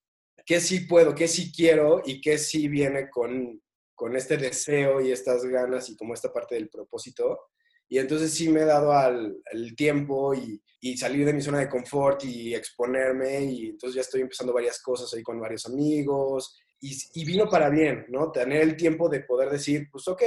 qué 0.45 0.61
sí 0.61 0.81
puedo, 0.81 1.15
qué 1.15 1.29
sí 1.29 1.53
quiero 1.53 2.03
y 2.05 2.21
qué 2.21 2.39
sí 2.39 2.69
viene 2.69 3.09
con, 3.11 3.63
con 3.95 4.17
este 4.17 4.37
deseo 4.37 5.01
y 5.01 5.13
estas 5.13 5.45
ganas 5.45 5.89
y 5.89 5.97
como 5.97 6.15
esta 6.15 6.33
parte 6.33 6.55
del 6.55 6.69
propósito. 6.69 7.51
Y 7.89 7.99
entonces 7.99 8.33
sí 8.33 8.49
me 8.49 8.63
he 8.63 8.65
dado 8.65 8.93
al, 8.93 9.43
tiempo 9.77 10.35
y, 10.35 10.63
y, 10.81 10.97
salir 10.97 11.27
de 11.27 11.33
mi 11.33 11.43
zona 11.43 11.59
de 11.59 11.69
confort 11.69 12.25
y 12.25 12.55
exponerme 12.55 13.45
y 13.45 13.67
entonces 13.67 13.97
ya 13.97 14.01
estoy 14.01 14.23
empezando 14.23 14.53
varias 14.53 14.81
cosas 14.81 15.13
ahí 15.13 15.23
con 15.23 15.41
varios 15.41 15.67
amigos 15.67 16.59
y, 16.81 16.97
y 17.15 17.25
vino 17.25 17.49
para 17.49 17.69
bien, 17.69 18.07
¿no? 18.09 18.33
Tener 18.33 18.63
el 18.63 18.77
tiempo 18.77 19.09
de 19.09 19.21
poder 19.21 19.51
decir, 19.51 19.89
pues 19.91 20.09
ok, 20.09 20.23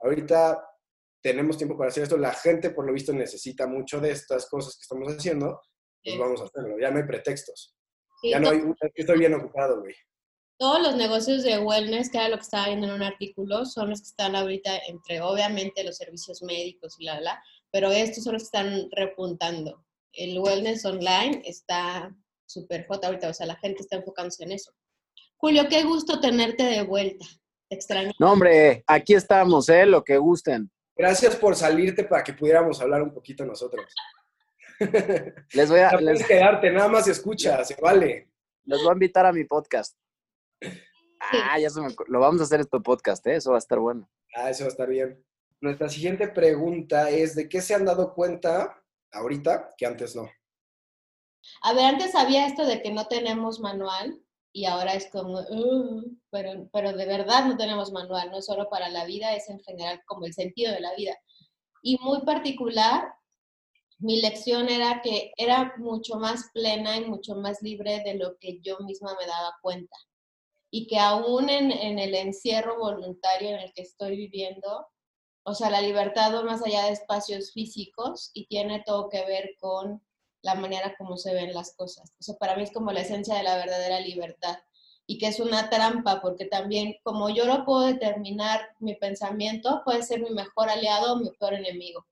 ahorita 0.00 0.62
tenemos 1.22 1.56
tiempo 1.56 1.76
para 1.76 1.88
hacer 1.88 2.02
esto, 2.02 2.18
la 2.18 2.34
gente 2.34 2.70
por 2.70 2.86
lo 2.86 2.92
visto 2.92 3.12
necesita 3.12 3.66
mucho 3.66 4.00
de 4.00 4.10
estas 4.10 4.48
cosas 4.48 4.76
que 4.76 4.82
estamos 4.82 5.12
haciendo, 5.12 5.60
pues 6.04 6.18
vamos 6.18 6.40
a 6.40 6.44
hacerlo, 6.44 6.78
ya 6.78 6.90
no 6.90 6.98
hay 6.98 7.04
pretextos 7.04 7.78
ya 8.22 8.40
no 8.40 8.50
hay, 8.50 8.62
estoy 8.94 9.18
bien 9.18 9.34
ocupado, 9.34 9.80
güey. 9.80 9.94
Todos 10.58 10.82
los 10.82 10.96
negocios 10.96 11.44
de 11.44 11.58
wellness, 11.58 12.10
que 12.10 12.18
era 12.18 12.28
lo 12.28 12.36
que 12.36 12.42
estaba 12.42 12.66
viendo 12.66 12.88
en 12.88 12.94
un 12.94 13.02
artículo, 13.02 13.64
son 13.64 13.90
los 13.90 14.00
que 14.00 14.08
están 14.08 14.34
ahorita 14.34 14.76
entre, 14.88 15.20
obviamente, 15.20 15.84
los 15.84 15.96
servicios 15.96 16.42
médicos 16.42 16.96
y 16.98 17.04
la, 17.04 17.20
la, 17.20 17.42
pero 17.70 17.92
estos 17.92 18.24
son 18.24 18.32
los 18.32 18.42
que 18.42 18.58
están 18.58 18.88
repuntando. 18.90 19.84
El 20.12 20.38
wellness 20.40 20.84
online 20.84 21.42
está 21.44 22.12
súper 22.44 22.86
hot 22.88 23.04
ahorita, 23.04 23.28
o 23.28 23.34
sea, 23.34 23.46
la 23.46 23.56
gente 23.56 23.82
está 23.82 23.96
enfocándose 23.96 24.42
en 24.42 24.52
eso. 24.52 24.72
Julio, 25.36 25.68
qué 25.68 25.84
gusto 25.84 26.20
tenerte 26.20 26.64
de 26.64 26.82
vuelta. 26.82 27.24
Te 27.68 27.76
extraño. 27.76 28.10
No, 28.18 28.32
hombre, 28.32 28.82
aquí 28.88 29.14
estamos, 29.14 29.68
¿eh? 29.68 29.86
Lo 29.86 30.02
que 30.02 30.16
gusten. 30.16 30.68
Gracias 30.96 31.36
por 31.36 31.54
salirte 31.54 32.02
para 32.02 32.24
que 32.24 32.32
pudiéramos 32.32 32.80
hablar 32.80 33.02
un 33.02 33.14
poquito 33.14 33.44
nosotros. 33.44 33.86
Les 35.52 35.70
voy 35.70 35.80
a. 35.80 35.90
No 35.92 36.00
les... 36.00 36.26
quedarte, 36.26 36.72
nada 36.72 36.88
más 36.88 37.06
escucha, 37.06 37.62
se 37.64 37.76
vale. 37.80 38.28
Les 38.64 38.82
voy 38.82 38.90
a 38.90 38.94
invitar 38.94 39.24
a 39.24 39.32
mi 39.32 39.44
podcast. 39.44 39.96
Ah, 41.20 41.58
ya 41.58 41.70
se 41.70 41.80
me... 41.80 41.88
Lo 42.06 42.20
vamos 42.20 42.40
a 42.40 42.44
hacer 42.44 42.60
esto 42.60 42.82
podcast, 42.82 43.26
¿eh? 43.26 43.36
Eso 43.36 43.50
va 43.50 43.56
a 43.56 43.58
estar 43.58 43.78
bueno. 43.78 44.08
Ah, 44.34 44.50
eso 44.50 44.64
va 44.64 44.68
a 44.68 44.70
estar 44.70 44.88
bien. 44.88 45.24
Nuestra 45.60 45.88
siguiente 45.88 46.28
pregunta 46.28 47.10
es: 47.10 47.34
¿de 47.34 47.48
qué 47.48 47.60
se 47.60 47.74
han 47.74 47.84
dado 47.84 48.14
cuenta 48.14 48.82
ahorita 49.12 49.74
que 49.76 49.86
antes 49.86 50.14
no? 50.14 50.30
A 51.62 51.72
ver, 51.72 51.84
antes 51.84 52.14
había 52.14 52.46
esto 52.46 52.64
de 52.64 52.82
que 52.82 52.92
no 52.92 53.06
tenemos 53.06 53.60
manual 53.60 54.22
y 54.52 54.66
ahora 54.66 54.94
es 54.94 55.08
como, 55.10 55.40
pero, 56.30 56.68
pero 56.72 56.92
de 56.92 57.06
verdad 57.06 57.46
no 57.46 57.56
tenemos 57.56 57.92
manual, 57.92 58.30
no 58.30 58.38
es 58.38 58.46
solo 58.46 58.68
para 58.68 58.88
la 58.88 59.04
vida, 59.04 59.34
es 59.34 59.48
en 59.48 59.60
general 59.60 60.02
como 60.06 60.26
el 60.26 60.34
sentido 60.34 60.72
de 60.72 60.80
la 60.80 60.94
vida. 60.94 61.16
Y 61.82 61.98
muy 61.98 62.22
particular, 62.22 63.12
mi 63.98 64.20
lección 64.20 64.68
era 64.68 65.00
que 65.02 65.32
era 65.36 65.74
mucho 65.78 66.16
más 66.16 66.50
plena 66.52 66.96
y 66.96 67.04
mucho 67.04 67.34
más 67.36 67.62
libre 67.62 68.02
de 68.04 68.14
lo 68.14 68.36
que 68.38 68.60
yo 68.60 68.78
misma 68.80 69.16
me 69.18 69.26
daba 69.26 69.56
cuenta. 69.62 69.96
Y 70.70 70.86
que 70.86 70.98
aún 70.98 71.48
en, 71.48 71.98
el 71.98 72.14
encierro 72.14 72.78
voluntario 72.78 73.50
en 73.50 73.60
el 73.60 73.72
que 73.72 73.82
estoy 73.82 74.16
viviendo, 74.16 74.86
o 75.44 75.54
sea, 75.54 75.70
la 75.70 75.80
libertad 75.80 76.34
va 76.34 76.42
más 76.42 76.62
allá 76.62 76.84
de 76.84 76.92
espacios 76.92 77.52
físicos 77.52 78.30
y 78.34 78.46
tiene 78.46 78.82
todo 78.84 79.08
que 79.08 79.24
ver 79.24 79.56
con 79.60 80.02
la 80.42 80.54
manera 80.54 80.94
como 80.98 81.16
se 81.16 81.32
ven 81.32 81.54
las 81.54 81.74
cosas. 81.74 82.12
O 82.20 82.22
sea, 82.22 82.36
para 82.36 82.56
mí 82.56 82.62
es 82.62 82.72
como 82.72 82.92
la 82.92 83.00
esencia 83.00 83.36
de 83.36 83.42
la 83.42 83.56
verdadera 83.56 84.00
libertad 84.00 84.58
y 85.06 85.16
que 85.16 85.26
es 85.26 85.40
una 85.40 85.70
trampa 85.70 86.20
porque 86.20 86.44
también 86.44 86.96
como 87.02 87.30
yo 87.30 87.46
lo 87.46 87.64
puedo 87.64 87.86
determinar 87.86 88.60
mi 88.78 88.94
pensamiento, 88.94 89.80
puede 89.84 90.02
ser 90.02 90.20
mi 90.20 90.30
mejor 90.30 90.68
aliado 90.68 91.14
o 91.14 91.16
mi 91.16 91.30
peor 91.30 91.54
enemigo. 91.54 92.06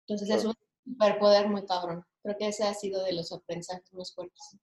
Entonces 0.00 0.36
es 0.36 0.44
un 0.44 0.54
superpoder 0.84 1.48
muy 1.48 1.64
cabrón. 1.64 2.04
Creo 2.24 2.36
que 2.36 2.48
ese 2.48 2.64
ha 2.64 2.74
sido 2.74 3.04
de 3.04 3.12
los 3.12 3.30
aprendizajes 3.30 3.92
más 3.92 4.12
fuertes. 4.12 4.56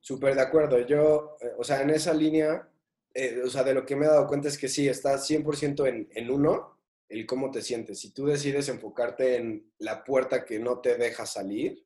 Súper 0.00 0.34
de 0.34 0.40
acuerdo. 0.40 0.78
Yo, 0.86 1.36
eh, 1.40 1.52
o 1.58 1.64
sea, 1.64 1.82
en 1.82 1.90
esa 1.90 2.14
línea, 2.14 2.66
eh, 3.14 3.42
o 3.44 3.48
sea, 3.48 3.64
de 3.64 3.74
lo 3.74 3.84
que 3.84 3.96
me 3.96 4.06
he 4.06 4.08
dado 4.08 4.26
cuenta 4.26 4.48
es 4.48 4.58
que 4.58 4.68
sí, 4.68 4.88
estás 4.88 5.28
100% 5.28 5.86
en, 5.88 6.08
en 6.14 6.30
uno, 6.30 6.78
el 7.08 7.26
cómo 7.26 7.50
te 7.50 7.62
sientes. 7.62 7.98
Si 8.00 8.12
tú 8.12 8.26
decides 8.26 8.68
enfocarte 8.68 9.36
en 9.36 9.72
la 9.78 10.04
puerta 10.04 10.44
que 10.44 10.58
no 10.58 10.80
te 10.80 10.96
deja 10.96 11.26
salir, 11.26 11.84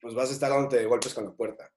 pues 0.00 0.14
vas 0.14 0.30
a 0.30 0.32
estar 0.32 0.50
dándote 0.50 0.76
de 0.76 0.86
golpes 0.86 1.12
con 1.12 1.24
la 1.24 1.34
puerta. 1.34 1.70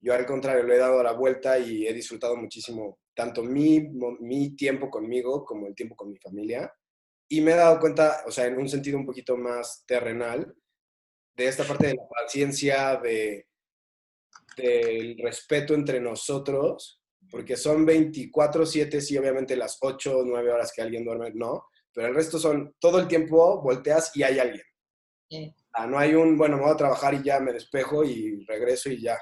Yo 0.00 0.14
al 0.14 0.26
contrario, 0.26 0.64
le 0.64 0.74
he 0.74 0.78
dado 0.78 1.02
la 1.02 1.12
vuelta 1.12 1.58
y 1.58 1.86
he 1.86 1.92
disfrutado 1.92 2.36
muchísimo 2.36 2.98
tanto 3.14 3.42
mi, 3.42 3.80
mi 4.20 4.54
tiempo 4.54 4.90
conmigo 4.90 5.44
como 5.44 5.66
el 5.66 5.74
tiempo 5.74 5.96
con 5.96 6.10
mi 6.10 6.16
familia. 6.18 6.72
Y 7.28 7.40
me 7.40 7.52
he 7.52 7.56
dado 7.56 7.80
cuenta, 7.80 8.22
o 8.26 8.30
sea, 8.30 8.46
en 8.46 8.58
un 8.58 8.68
sentido 8.68 8.96
un 8.96 9.06
poquito 9.06 9.36
más 9.36 9.84
terrenal, 9.86 10.54
de 11.36 11.46
esta 11.46 11.64
parte 11.64 11.88
de 11.88 11.94
la 11.94 12.08
paciencia, 12.08 12.96
de, 12.96 13.46
del 14.56 15.18
respeto 15.18 15.74
entre 15.74 16.00
nosotros, 16.00 16.97
porque 17.30 17.56
son 17.56 17.86
24/7, 17.86 19.00
sí, 19.00 19.16
obviamente 19.18 19.56
las 19.56 19.78
8 19.80 20.18
o 20.18 20.24
9 20.24 20.52
horas 20.52 20.72
que 20.74 20.82
alguien 20.82 21.04
duerme, 21.04 21.32
no, 21.34 21.66
pero 21.92 22.08
el 22.08 22.14
resto 22.14 22.38
son 22.38 22.74
todo 22.78 22.98
el 22.98 23.08
tiempo 23.08 23.60
volteas 23.60 24.14
y 24.16 24.22
hay 24.22 24.38
alguien. 24.38 24.62
Ah, 25.74 25.86
no 25.86 25.98
hay 25.98 26.14
un, 26.14 26.38
bueno, 26.38 26.56
me 26.56 26.62
voy 26.62 26.72
a 26.72 26.76
trabajar 26.76 27.14
y 27.14 27.22
ya 27.22 27.38
me 27.40 27.52
despejo 27.52 28.04
y 28.04 28.44
regreso 28.46 28.90
y 28.90 29.02
ya. 29.02 29.18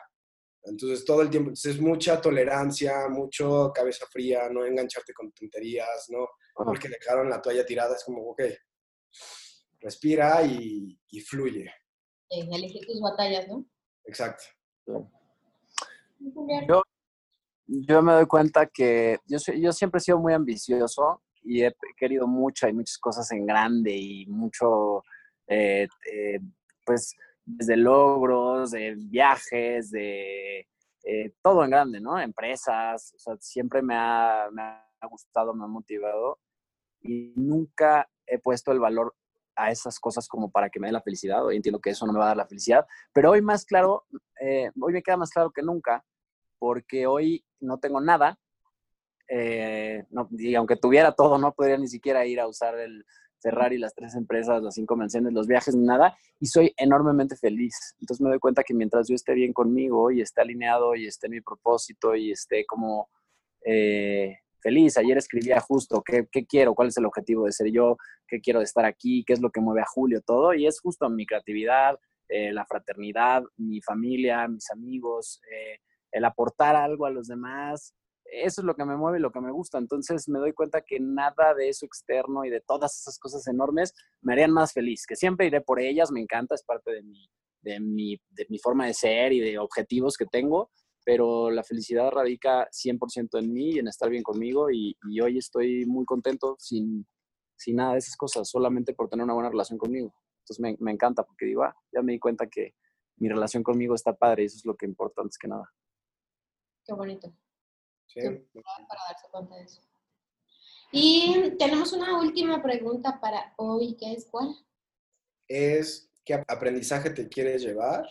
Entonces, 0.63 1.05
todo 1.05 1.23
el 1.23 1.31
tiempo, 1.31 1.53
es 1.53 1.81
mucha 1.81 2.21
tolerancia, 2.21 3.09
mucho 3.09 3.73
cabeza 3.75 4.07
fría, 4.11 4.49
no 4.49 4.65
engancharte 4.65 5.13
con 5.13 5.33
tonterías, 5.33 6.07
¿no? 6.11 6.29
porque 6.65 6.89
dejaron 6.89 7.29
la 7.29 7.41
toalla 7.43 7.67
tirada, 7.67 7.95
es 7.95 8.05
como, 8.05 8.31
ok, 8.31 8.43
respira 9.81 10.43
y, 10.43 10.99
fluye. 11.21 11.71
elegir 12.31 12.87
tus 12.87 13.01
batallas, 13.01 13.47
¿no? 13.49 13.67
Exacto. 14.05 14.45
Yo, 16.69 16.83
yo 17.67 18.03
me 18.03 18.13
doy 18.13 18.27
cuenta 18.27 18.67
que 18.67 19.19
yo, 19.27 19.39
yo 19.59 19.73
siempre 19.73 19.99
he 19.99 20.03
sido 20.03 20.19
muy 20.19 20.33
ambicioso 20.33 21.23
y 21.43 21.63
he 21.63 21.75
querido 21.97 22.27
mucho, 22.27 22.67
hay 22.67 22.73
muchas 22.73 22.99
cosas 22.99 23.31
en 23.33 23.47
grande 23.47 23.97
y 23.97 24.27
mucho, 24.27 25.03
eh, 25.47 25.87
eh, 26.13 26.41
pues, 26.85 27.15
desde 27.45 27.77
logros, 27.77 28.73
de 28.73 28.97
viajes, 28.97 29.91
de 29.91 30.67
eh, 31.05 31.33
todo 31.41 31.65
en 31.65 31.71
grande, 31.71 32.01
¿no? 32.01 32.19
Empresas, 32.19 33.15
siempre 33.39 33.81
me 33.81 33.95
ha, 33.97 34.49
me 34.51 34.63
ha 34.63 35.07
gustado, 35.09 35.55
me 35.55 35.65
ha 35.65 35.69
motivado 35.69 36.41
y 37.03 37.33
nunca 37.37 38.09
he 38.27 38.39
puesto 38.41 38.73
el 38.73 38.81
valor 38.81 39.15
a 39.55 39.71
esas 39.71 39.99
cosas 39.99 40.29
como 40.29 40.51
para 40.51 40.69
que 40.69 40.81
me 40.81 40.89
dé 40.89 40.93
la 40.93 41.03
felicidad. 41.03 41.45
Hoy 41.45 41.57
entiendo 41.57 41.81
que 41.81 41.91
eso 41.91 42.07
no 42.07 42.13
me 42.13 42.19
va 42.19 42.27
a 42.27 42.29
dar 42.29 42.37
la 42.37 42.47
felicidad, 42.47 42.87
pero 43.13 43.31
hoy 43.31 43.41
más 43.41 43.65
claro, 43.65 44.05
eh, 44.41 44.71
hoy 44.81 44.93
me 44.93 45.03
queda 45.03 45.17
más 45.17 45.31
claro 45.31 45.51
que 45.51 45.63
nunca, 45.63 46.05
porque 46.59 47.07
hoy 47.07 47.45
no 47.61 47.79
tengo 47.79 48.01
nada. 48.01 48.39
Eh, 49.29 50.05
no, 50.11 50.29
y 50.31 50.55
aunque 50.55 50.77
tuviera 50.77 51.13
todo, 51.13 51.39
no 51.39 51.53
podría 51.53 51.79
ni 51.79 51.89
siquiera 51.89 52.25
ir 52.27 52.41
a 52.41 52.47
usar 52.47 52.79
el 52.79 53.05
Ferrari, 53.41 53.79
las 53.79 53.95
tres 53.95 54.15
empresas, 54.15 54.63
las 54.63 54.75
cinco 54.75 54.97
menciones, 54.97 55.33
los 55.33 55.47
viajes, 55.47 55.75
ni 55.75 55.85
nada, 55.85 56.17
y 56.41 56.47
soy 56.47 56.73
enormemente 56.77 57.37
feliz. 57.37 57.95
Entonces 58.01 58.23
me 58.23 58.31
doy 58.31 58.39
cuenta 58.39 58.65
que 58.65 58.75
mientras 58.75 59.09
yo 59.09 59.15
esté 59.15 59.35
bien 59.35 59.53
conmigo 59.53 60.11
y 60.11 60.21
esté 60.21 60.41
alineado 60.41 60.95
y 60.95 61.07
esté 61.07 61.27
en 61.27 61.33
mi 61.33 61.41
propósito 61.41 62.15
y 62.15 62.33
esté 62.33 62.65
como 62.67 63.09
eh, 63.65 64.39
feliz. 64.61 64.97
Ayer 64.99 65.17
escribía 65.19 65.61
justo 65.61 66.03
qué, 66.03 66.27
quiero, 66.47 66.75
cuál 66.75 66.89
es 66.89 66.97
el 66.97 67.07
objetivo 67.07 67.47
de 67.47 67.53
ser 67.53 67.71
yo, 67.71 67.97
qué 68.27 68.41
quiero 68.41 68.61
de 68.61 68.65
estar 68.65 68.85
aquí, 68.85 69.25
qué 69.25 69.33
es 69.33 69.41
lo 69.41 69.51
que 69.51 69.61
mueve 69.61 69.83
a 69.83 69.87
Julio, 69.87 70.21
todo. 70.23 70.55
Y 70.55 70.67
es 70.67 70.81
justo 70.81 71.09
mi 71.09 71.27
creatividad, 71.27 71.99
eh, 72.29 72.53
la 72.53 72.67
fraternidad, 72.67 73.45
mi 73.57 73.81
familia, 73.81 74.49
mis 74.49 74.71
amigos, 74.71 75.41
eh, 75.53 75.79
el 76.17 76.25
aportar 76.25 76.77
algo 76.77 77.07
a 77.07 77.11
los 77.11 77.27
demás. 77.27 77.95
Eso 78.25 78.61
es 78.61 78.65
lo 78.65 78.75
que 78.75 78.85
me 78.85 78.97
mueve 78.97 79.19
y 79.19 79.21
lo 79.21 79.31
que 79.31 79.41
me 79.41 79.53
gusta. 79.53 79.79
Entonces 79.79 80.29
me 80.29 80.39
doy 80.39 80.53
cuenta 80.53 80.81
que 80.81 80.99
nada 80.99 81.55
de 81.55 81.69
eso 81.69 81.87
externo 81.87 82.45
y 82.45 82.51
de 82.51 82.61
todas 82.61 82.99
esas 82.99 83.19
cosas 83.19 83.47
enormes 83.47 83.93
me 84.23 84.33
harían 84.33 84.51
más 84.51 84.73
feliz, 84.73 85.05
que 85.07 85.17
siempre 85.17 85.47
iré 85.47 85.61
por 85.61 85.81
ellas, 85.81 86.11
me 86.11 86.21
encanta, 86.21 86.55
es 86.55 86.65
parte 86.65 86.91
de 86.91 87.03
mi, 87.03 87.29
de 87.61 87.81
mi, 87.81 88.17
de 88.31 88.47
mi 88.49 88.59
forma 88.59 88.87
de 88.87 88.95
ser 88.95 89.33
y 89.33 89.41
de 89.41 89.59
objetivos 89.59 90.17
que 90.17 90.27
tengo, 90.27 90.71
pero 91.05 91.51
la 91.51 91.63
felicidad 91.63 92.11
radica 92.11 92.69
100% 92.71 93.39
en 93.39 93.53
mí 93.53 93.75
y 93.75 93.79
en 93.79 93.89
estar 93.89 94.09
bien 94.09 94.23
conmigo 94.23 94.71
y, 94.71 94.97
hoy 95.23 95.39
estoy 95.39 95.85
muy 95.85 96.05
contento 96.05 96.57
sin, 96.59 97.07
sin, 97.57 97.77
nada 97.77 97.93
de 97.93 97.99
esas 97.99 98.17
cosas, 98.17 98.49
solamente 98.49 98.95
por 98.95 99.09
tener 99.09 99.25
una 99.25 99.35
buena 99.35 99.51
relación 99.51 99.79
conmigo. 99.79 100.15
Entonces 100.41 100.79
me, 100.81 100.91
encanta 100.91 101.25
porque 101.25 101.47
digo, 101.47 101.63
ah, 101.65 101.77
ya 101.93 102.03
me 102.03 102.13
di 102.13 102.19
cuenta 102.19 102.49
que 102.49 102.75
mi 103.19 103.29
relación 103.29 103.63
conmigo 103.63 103.95
está 103.95 104.15
padre 104.15 104.43
y 104.43 104.47
eso 104.47 104.57
es 104.59 104.65
lo 104.65 104.77
que 104.77 104.87
importa 104.87 105.23
antes 105.23 105.39
que 105.39 105.49
nada. 105.49 105.73
Qué 106.87 106.95
bonito. 106.95 107.33
Sí. 108.07 108.21
para 108.21 109.03
darse 109.09 109.29
cuenta 109.31 109.57
de 109.57 109.65
eso. 109.65 109.83
Y 110.93 111.57
tenemos 111.59 111.93
una 111.93 112.19
última 112.19 112.63
pregunta 112.63 113.21
para 113.21 113.53
hoy, 113.57 113.97
¿qué 113.99 114.13
es 114.13 114.27
cuál? 114.31 114.55
Es, 115.49 116.11
¿qué 116.25 116.35
aprendizaje 116.47 117.11
te 117.11 117.29
quieres 117.29 117.63
llevar 117.63 118.07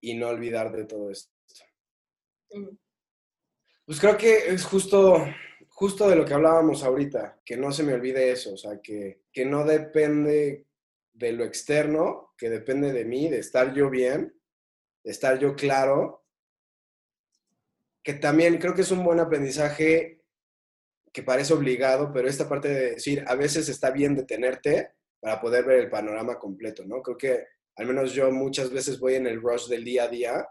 y 0.00 0.14
no 0.14 0.28
olvidar 0.28 0.72
de 0.72 0.84
todo 0.84 1.10
esto? 1.10 1.32
Pues 3.86 4.00
creo 4.00 4.16
que 4.18 4.48
es 4.48 4.64
justo, 4.64 5.24
justo 5.68 6.08
de 6.08 6.16
lo 6.16 6.24
que 6.24 6.34
hablábamos 6.34 6.82
ahorita, 6.82 7.40
que 7.44 7.56
no 7.56 7.72
se 7.72 7.84
me 7.84 7.94
olvide 7.94 8.30
eso, 8.30 8.54
o 8.54 8.56
sea, 8.56 8.80
que, 8.80 9.22
que 9.32 9.44
no 9.44 9.64
depende 9.64 10.66
de 11.12 11.32
lo 11.32 11.44
externo, 11.44 12.34
que 12.36 12.50
depende 12.50 12.92
de 12.92 13.04
mí, 13.04 13.28
de 13.28 13.38
estar 13.38 13.72
yo 13.72 13.90
bien, 13.90 14.38
de 15.04 15.10
estar 15.10 15.38
yo 15.38 15.54
claro, 15.54 16.21
que 18.02 18.14
también 18.14 18.58
creo 18.58 18.74
que 18.74 18.82
es 18.82 18.90
un 18.90 19.04
buen 19.04 19.20
aprendizaje 19.20 20.22
que 21.12 21.22
parece 21.22 21.52
obligado, 21.52 22.12
pero 22.12 22.28
esta 22.28 22.48
parte 22.48 22.68
de 22.68 22.90
decir, 22.92 23.24
a 23.26 23.34
veces 23.34 23.68
está 23.68 23.90
bien 23.90 24.16
detenerte 24.16 24.92
para 25.20 25.40
poder 25.40 25.64
ver 25.64 25.80
el 25.80 25.90
panorama 25.90 26.38
completo, 26.38 26.84
¿no? 26.86 27.02
Creo 27.02 27.16
que 27.16 27.46
al 27.76 27.86
menos 27.86 28.12
yo 28.12 28.30
muchas 28.30 28.70
veces 28.70 28.98
voy 28.98 29.14
en 29.14 29.26
el 29.26 29.40
rush 29.40 29.68
del 29.68 29.84
día 29.84 30.04
a 30.04 30.08
día 30.08 30.48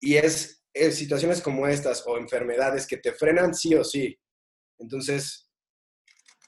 y 0.00 0.16
es 0.16 0.64
en 0.72 0.92
situaciones 0.92 1.40
como 1.40 1.68
estas 1.68 2.04
o 2.06 2.18
enfermedades 2.18 2.86
que 2.86 2.96
te 2.96 3.12
frenan 3.12 3.54
sí 3.54 3.74
o 3.74 3.84
sí. 3.84 4.18
Entonces, 4.78 5.50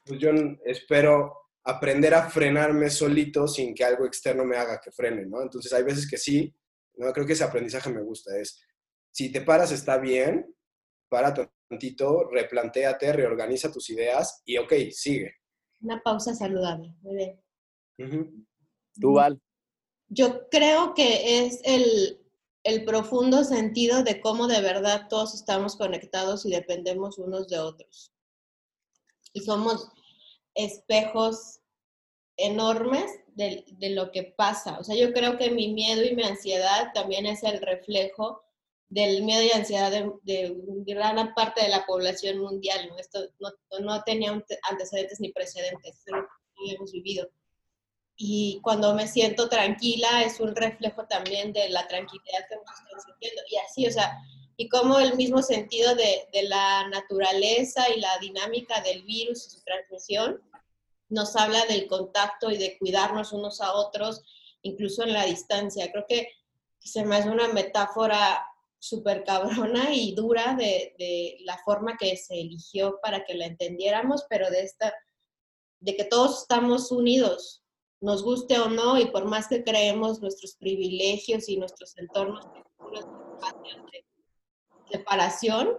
pues 0.04 0.18
yo 0.18 0.30
espero 0.64 1.34
aprender 1.64 2.14
a 2.14 2.28
frenarme 2.28 2.90
solito 2.90 3.46
sin 3.46 3.74
que 3.74 3.84
algo 3.84 4.06
externo 4.06 4.44
me 4.44 4.56
haga 4.56 4.80
que 4.80 4.92
frene, 4.92 5.26
¿no? 5.26 5.42
Entonces 5.42 5.72
hay 5.72 5.82
veces 5.82 6.08
que 6.08 6.16
sí, 6.16 6.54
no 6.96 7.12
creo 7.12 7.26
que 7.26 7.34
ese 7.34 7.44
aprendizaje 7.44 7.90
me 7.90 8.02
gusta, 8.02 8.36
es 8.38 8.60
si 9.16 9.32
te 9.32 9.40
paras 9.40 9.72
está 9.72 9.96
bien, 9.96 10.54
para 11.08 11.32
tantito, 11.70 12.28
replantéate, 12.28 13.14
reorganiza 13.14 13.72
tus 13.72 13.88
ideas 13.88 14.42
y 14.44 14.58
ok, 14.58 14.74
sigue. 14.92 15.36
Una 15.80 16.02
pausa 16.02 16.34
saludable, 16.34 16.92
muy 17.00 17.16
bien. 17.96 18.46
¿Tú, 19.00 19.14
Val? 19.14 19.40
Yo 20.08 20.50
creo 20.50 20.92
que 20.92 21.46
es 21.46 21.62
el, 21.64 22.20
el 22.62 22.84
profundo 22.84 23.42
sentido 23.44 24.02
de 24.02 24.20
cómo 24.20 24.48
de 24.48 24.60
verdad 24.60 25.08
todos 25.08 25.34
estamos 25.34 25.76
conectados 25.76 26.44
y 26.44 26.50
dependemos 26.50 27.16
unos 27.16 27.48
de 27.48 27.58
otros. 27.58 28.12
Y 29.32 29.40
somos 29.40 29.88
espejos 30.54 31.60
enormes 32.36 33.10
de, 33.28 33.64
lo 33.94 34.12
que 34.12 34.24
pasa. 34.24 34.78
O 34.78 34.84
sea, 34.84 34.94
yo 34.94 35.14
creo 35.14 35.38
que 35.38 35.50
mi 35.50 35.72
miedo 35.72 36.04
y 36.04 36.14
mi 36.14 36.22
ansiedad 36.22 36.90
también 36.92 37.24
es 37.24 37.42
el 37.44 37.62
reflejo 37.62 38.42
del 38.88 39.22
miedo 39.22 39.42
y 39.42 39.50
ansiedad 39.50 39.90
de, 39.90 40.56
gran 40.86 41.34
parte 41.34 41.62
de 41.62 41.68
la 41.68 41.84
población 41.86 42.38
mundial. 42.38 42.88
¿no? 42.88 42.98
Esto 42.98 43.20
no, 43.40 43.50
no 43.80 44.02
tenía 44.04 44.32
antecedentes 44.70 45.20
ni 45.20 45.32
precedentes, 45.32 46.02
es 46.06 46.12
lo 46.12 46.22
que 46.22 46.74
hemos 46.74 46.92
vivido 46.92 47.28
y 48.16 48.60
cuando 48.62 48.94
me 48.94 49.06
siento 49.06 49.48
tranquila 49.48 50.22
es 50.22 50.40
un 50.40 50.56
reflejo 50.56 51.06
también 51.06 51.52
de 51.52 51.68
la 51.68 51.86
tranquilidad 51.86 52.46
que 52.48 52.56
nos 52.56 52.80
están 52.80 53.00
sintiendo. 53.04 53.42
Y 53.50 53.56
así, 53.58 53.86
o 53.86 53.92
sea, 53.92 54.18
y 54.56 54.68
como 54.68 54.98
el 54.98 55.16
mismo 55.16 55.42
sentido 55.42 55.94
de, 55.94 56.26
de, 56.32 56.44
la 56.44 56.88
naturaleza 56.88 57.90
y 57.90 58.00
la 58.00 58.16
dinámica 58.18 58.80
del 58.80 59.02
virus 59.02 59.46
y 59.46 59.50
su 59.50 59.62
transmisión 59.62 60.40
nos 61.10 61.36
habla 61.36 61.66
del 61.66 61.86
contacto 61.86 62.50
y 62.50 62.56
de 62.56 62.78
cuidarnos 62.78 63.32
unos 63.32 63.60
a 63.60 63.74
otros, 63.74 64.22
incluso 64.62 65.02
en 65.02 65.12
la 65.12 65.26
distancia. 65.26 65.92
Creo 65.92 66.06
que 66.08 66.30
se 66.78 67.04
me 67.04 67.16
hace 67.16 67.28
una 67.28 67.48
metáfora 67.48 68.46
súper 68.78 69.24
cabrona 69.24 69.94
y 69.94 70.14
dura 70.14 70.54
de, 70.54 70.94
de 70.98 71.38
la 71.40 71.58
forma 71.64 71.96
que 71.96 72.16
se 72.16 72.40
eligió 72.40 72.98
para 73.02 73.24
que 73.24 73.34
la 73.34 73.46
entendiéramos, 73.46 74.26
pero 74.28 74.50
de 74.50 74.62
esta, 74.62 74.94
de 75.80 75.96
que 75.96 76.04
todos 76.04 76.42
estamos 76.42 76.90
unidos, 76.90 77.62
nos 78.00 78.22
guste 78.22 78.58
o 78.58 78.68
no, 78.68 78.98
y 78.98 79.06
por 79.06 79.24
más 79.24 79.48
que 79.48 79.64
creemos 79.64 80.20
nuestros 80.20 80.56
privilegios 80.56 81.48
y 81.48 81.56
nuestros 81.56 81.96
entornos 81.96 82.44
de 82.44 84.04
separación, 84.90 85.76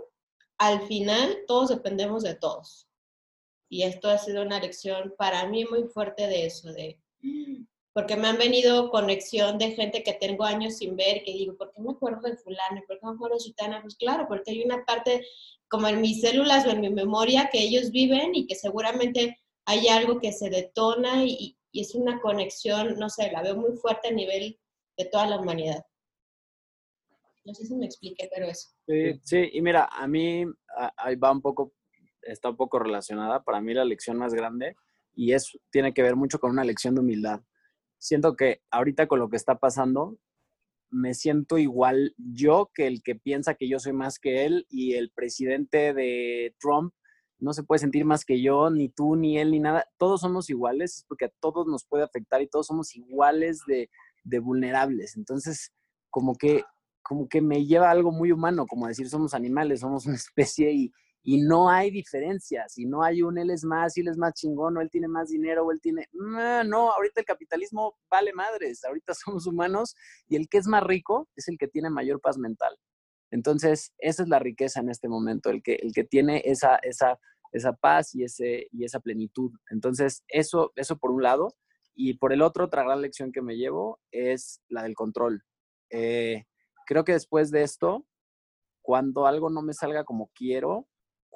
al 0.57 0.81
final 0.87 1.37
todos 1.47 1.69
dependemos 1.69 2.23
de 2.23 2.35
todos. 2.35 2.87
Y 3.69 3.83
esto 3.83 4.09
ha 4.09 4.17
sido 4.17 4.41
una 4.41 4.59
lección 4.59 5.13
para 5.17 5.47
mí 5.47 5.65
muy 5.65 5.83
fuerte 5.83 6.27
de 6.27 6.45
eso, 6.45 6.71
de 6.73 6.99
porque 7.97 8.15
me 8.15 8.27
han 8.27 8.37
venido 8.37 8.91
conexión 8.91 9.57
de 9.57 9.71
gente 9.71 10.03
que 10.03 10.13
tengo 10.13 10.43
años 10.43 10.77
sin 10.77 10.95
ver, 10.95 11.23
que 11.23 11.33
digo, 11.33 11.57
¿por 11.57 11.71
qué 11.71 11.81
me 11.81 11.93
acuerdo 11.93 12.21
de 12.29 12.37
fulano? 12.37 12.83
¿Por 12.87 12.99
qué 12.99 13.05
me 13.07 13.13
acuerdo 13.13 13.37
de 13.37 13.43
Chitana? 13.43 13.81
Pues 13.81 13.95
claro, 13.95 14.27
porque 14.27 14.51
hay 14.51 14.63
una 14.63 14.85
parte 14.85 15.25
como 15.67 15.87
en 15.87 15.99
mis 15.99 16.21
células 16.21 16.67
o 16.67 16.69
en 16.69 16.81
mi 16.81 16.91
memoria 16.91 17.49
que 17.51 17.59
ellos 17.59 17.89
viven 17.89 18.35
y 18.35 18.45
que 18.45 18.53
seguramente 18.53 19.39
hay 19.65 19.87
algo 19.87 20.19
que 20.19 20.31
se 20.31 20.51
detona 20.51 21.25
y, 21.25 21.57
y 21.71 21.81
es 21.81 21.95
una 21.95 22.21
conexión, 22.21 22.99
no 22.99 23.09
sé, 23.09 23.31
la 23.31 23.41
veo 23.41 23.55
muy 23.55 23.75
fuerte 23.77 24.09
a 24.09 24.11
nivel 24.11 24.59
de 24.95 25.05
toda 25.05 25.25
la 25.25 25.39
humanidad. 25.39 25.83
No 27.45 27.55
sé 27.55 27.65
si 27.65 27.73
me 27.73 27.87
expliqué, 27.87 28.29
pero 28.31 28.45
eso. 28.45 28.69
Sí, 28.85 29.19
sí, 29.23 29.49
y 29.53 29.61
mira, 29.63 29.89
a 29.91 30.07
mí 30.07 30.45
ahí 30.97 31.15
va 31.15 31.31
un 31.31 31.41
poco, 31.41 31.73
está 32.21 32.51
un 32.51 32.57
poco 32.57 32.77
relacionada, 32.77 33.43
para 33.43 33.59
mí 33.59 33.73
la 33.73 33.85
lección 33.85 34.17
más 34.17 34.35
grande, 34.35 34.75
y 35.15 35.33
es, 35.33 35.57
tiene 35.71 35.95
que 35.95 36.03
ver 36.03 36.15
mucho 36.15 36.37
con 36.37 36.51
una 36.51 36.63
lección 36.63 36.93
de 36.93 37.01
humildad. 37.01 37.41
Siento 37.99 38.35
que 38.35 38.61
ahorita 38.71 39.07
con 39.07 39.19
lo 39.19 39.29
que 39.29 39.37
está 39.37 39.59
pasando, 39.59 40.17
me 40.89 41.13
siento 41.13 41.57
igual 41.57 42.13
yo 42.17 42.71
que 42.73 42.87
el 42.87 43.01
que 43.03 43.15
piensa 43.15 43.55
que 43.55 43.67
yo 43.67 43.79
soy 43.79 43.93
más 43.93 44.19
que 44.19 44.45
él 44.45 44.65
y 44.69 44.93
el 44.93 45.11
presidente 45.11 45.93
de 45.93 46.55
Trump 46.59 46.93
no 47.39 47.53
se 47.53 47.63
puede 47.63 47.79
sentir 47.79 48.05
más 48.05 48.25
que 48.25 48.41
yo, 48.41 48.69
ni 48.69 48.89
tú, 48.89 49.15
ni 49.15 49.37
él, 49.37 49.51
ni 49.51 49.59
nada. 49.59 49.87
Todos 49.97 50.21
somos 50.21 50.49
iguales, 50.49 51.05
porque 51.07 51.25
a 51.25 51.31
todos 51.39 51.67
nos 51.67 51.85
puede 51.85 52.03
afectar 52.03 52.41
y 52.41 52.47
todos 52.47 52.67
somos 52.67 52.95
iguales 52.95 53.61
de, 53.67 53.89
vulnerables. 54.39 55.15
Entonces, 55.15 55.71
como 56.09 56.35
que, 56.35 56.63
como 57.03 57.29
que 57.29 57.41
me 57.41 57.65
lleva 57.65 57.91
algo 57.91 58.11
muy 58.11 58.31
humano, 58.31 58.65
como 58.65 58.87
decir, 58.87 59.07
somos 59.09 59.33
animales, 59.33 59.81
somos 59.81 60.05
una 60.05 60.15
especie 60.15 60.71
y, 60.71 60.91
y 61.29 61.41
no 61.41 61.69
hay 61.69 61.91
diferencias, 61.91 62.77
y 62.77 62.85
no 62.85 63.03
hay 63.03 63.21
un 63.21 63.37
él 63.37 63.49
es 63.49 63.65
más, 63.65 63.97
y 63.97 63.99
él 63.99 64.07
es 64.07 64.17
más 64.17 64.33
chingón, 64.33 64.77
o 64.77 64.81
él 64.81 64.89
tiene 64.89 65.09
más 65.09 65.27
dinero, 65.27 65.65
o 65.65 65.73
él 65.73 65.81
tiene... 65.81 66.07
No, 66.13 66.89
ahorita 66.93 67.19
el 67.19 67.25
capitalismo 67.25 67.97
vale 68.09 68.31
madres, 68.31 68.85
ahorita 68.85 69.13
somos 69.25 69.45
humanos 69.45 69.93
y 70.29 70.37
el 70.37 70.47
que 70.47 70.57
es 70.57 70.67
más 70.67 70.83
rico 70.83 71.27
es 71.35 71.49
el 71.49 71.57
que 71.57 71.67
tiene 71.67 71.89
mayor 71.89 72.21
paz 72.21 72.37
mental. 72.37 72.77
Entonces, 73.29 73.93
esa 73.97 74.23
es 74.23 74.29
la 74.29 74.39
riqueza 74.39 74.79
en 74.79 74.89
este 74.89 75.09
momento, 75.09 75.49
el 75.49 75.61
que, 75.61 75.73
el 75.75 75.91
que 75.91 76.05
tiene 76.05 76.43
esa, 76.45 76.77
esa, 76.77 77.19
esa 77.51 77.73
paz 77.73 78.15
y, 78.15 78.23
ese, 78.23 78.69
y 78.71 78.85
esa 78.85 79.01
plenitud. 79.01 79.51
Entonces, 79.69 80.23
eso, 80.29 80.71
eso 80.77 80.97
por 80.97 81.11
un 81.11 81.23
lado. 81.23 81.49
Y 81.93 82.13
por 82.13 82.31
el 82.31 82.41
otro, 82.41 82.63
otra 82.63 82.85
gran 82.85 83.01
lección 83.01 83.33
que 83.33 83.41
me 83.41 83.57
llevo 83.57 83.99
es 84.11 84.61
la 84.69 84.83
del 84.83 84.95
control. 84.95 85.43
Eh, 85.89 86.45
creo 86.85 87.03
que 87.03 87.11
después 87.11 87.51
de 87.51 87.63
esto, 87.63 88.05
cuando 88.81 89.27
algo 89.27 89.49
no 89.49 89.61
me 89.61 89.73
salga 89.73 90.05
como 90.05 90.31
quiero, 90.33 90.87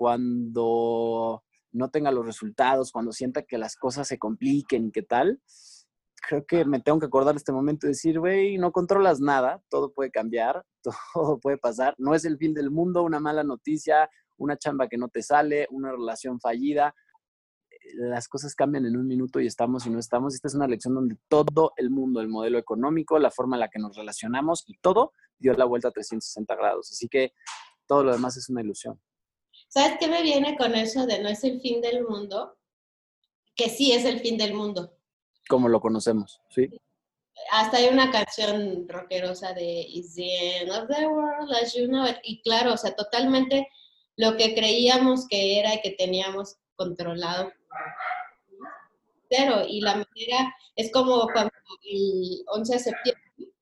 cuando 0.02 1.44
no 1.74 1.92
tenga 1.92 2.10
los 2.10 2.26
resultados, 2.26 2.92
cuando 2.92 3.12
sienta 3.12 3.44
que 3.44 3.60
las 3.60 3.76
cosas 3.76 4.08
se 4.08 4.18
compliquen 4.18 4.88
y 4.88 4.92
qué 4.92 5.04
tal, 5.04 5.40
creo 6.28 6.44
que 6.44 6.66
me 6.66 6.80
tengo 6.80 6.98
que 6.98 7.06
acordar 7.06 7.36
este 7.36 7.52
momento 7.52 7.86
y 7.86 7.90
decir, 7.90 8.20
güey, 8.20 8.58
no 8.58 8.72
controlas 8.72 9.20
nada, 9.20 9.62
todo 9.70 9.94
puede 9.94 10.10
cambiar, 10.10 10.66
todo 11.14 11.40
puede 11.40 11.60
pasar, 11.60 11.94
no 12.00 12.16
es 12.16 12.26
el 12.26 12.40
fin 12.40 12.56
del 12.56 12.72
mundo, 12.72 13.04
una 13.04 13.20
mala 13.20 13.44
noticia, 13.44 14.10
una 14.38 14.58
chamba 14.58 14.88
que 14.88 14.98
no 14.98 15.08
te 15.08 15.22
sale, 15.22 15.68
una 15.70 15.92
relación 15.92 16.40
fallida, 16.40 16.96
las 17.94 18.28
cosas 18.28 18.56
cambian 18.56 18.88
en 18.88 18.98
un 18.98 19.06
minuto 19.06 19.40
y 19.40 19.46
estamos 19.46 19.86
y 19.86 19.92
no 19.92 20.00
estamos. 20.00 20.34
Esta 20.34 20.48
es 20.48 20.56
una 20.56 20.68
lección 20.68 20.96
donde 20.96 21.18
todo 21.28 21.74
el 21.78 21.92
mundo, 21.92 22.22
el 22.22 22.28
modelo 22.28 22.58
económico, 22.58 23.20
la 23.20 23.30
forma 23.30 23.56
en 23.56 23.60
la 23.60 23.70
que 23.70 23.78
nos 23.78 23.96
relacionamos 23.96 24.64
y 24.66 24.80
todo 24.82 25.14
dio 25.38 25.54
la 25.54 25.66
vuelta 25.66 25.90
a 25.90 25.92
360 25.92 26.56
grados. 26.56 26.90
Así 26.92 27.08
que 27.08 27.34
todo 27.86 28.04
lo 28.04 28.12
demás 28.12 28.36
es 28.38 28.50
una 28.50 28.62
ilusión. 28.62 29.00
¿Sabes 29.72 29.98
qué 30.02 30.10
me 30.10 30.22
viene 30.22 30.58
con 30.58 30.76
eso 30.76 31.06
de 31.06 31.20
no 31.20 31.30
es 31.30 31.46
el 31.46 31.62
fin 31.62 31.80
del 31.80 32.04
mundo? 32.04 32.58
Que 33.56 33.70
sí 33.70 33.94
es 33.94 34.04
el 34.04 34.20
fin 34.20 34.38
del 34.38 34.54
mundo. 34.54 34.94
Como 35.48 35.70
lo 35.70 35.80
conocemos, 35.80 36.42
¿sí? 36.50 36.70
Hasta 37.52 37.78
hay 37.78 37.88
una 37.88 38.12
canción 38.12 38.86
rockerosa 38.90 39.54
de 39.54 39.64
Is 39.64 40.16
the 40.16 40.58
end 40.58 40.72
of 40.72 40.90
the 40.90 41.08
world 41.08 41.50
as 41.54 41.74
you 41.74 41.88
know 41.88 42.06
it. 42.06 42.18
Y 42.24 42.42
claro, 42.42 42.74
o 42.74 42.78
sea, 42.78 42.94
totalmente 42.94 43.70
lo 44.18 44.36
que 44.36 44.54
creíamos 44.54 45.26
que 45.30 45.60
era 45.60 45.76
y 45.76 45.82
que 45.82 45.92
teníamos 45.92 46.58
controlado. 46.76 47.54
Pero, 49.30 49.66
y 49.66 49.80
la 49.80 49.94
manera 49.94 50.54
es 50.76 50.92
como 50.92 51.28
cuando 51.32 51.54
el 51.90 52.44
11 52.48 52.74
de 52.74 52.80
septiembre, 52.80 53.54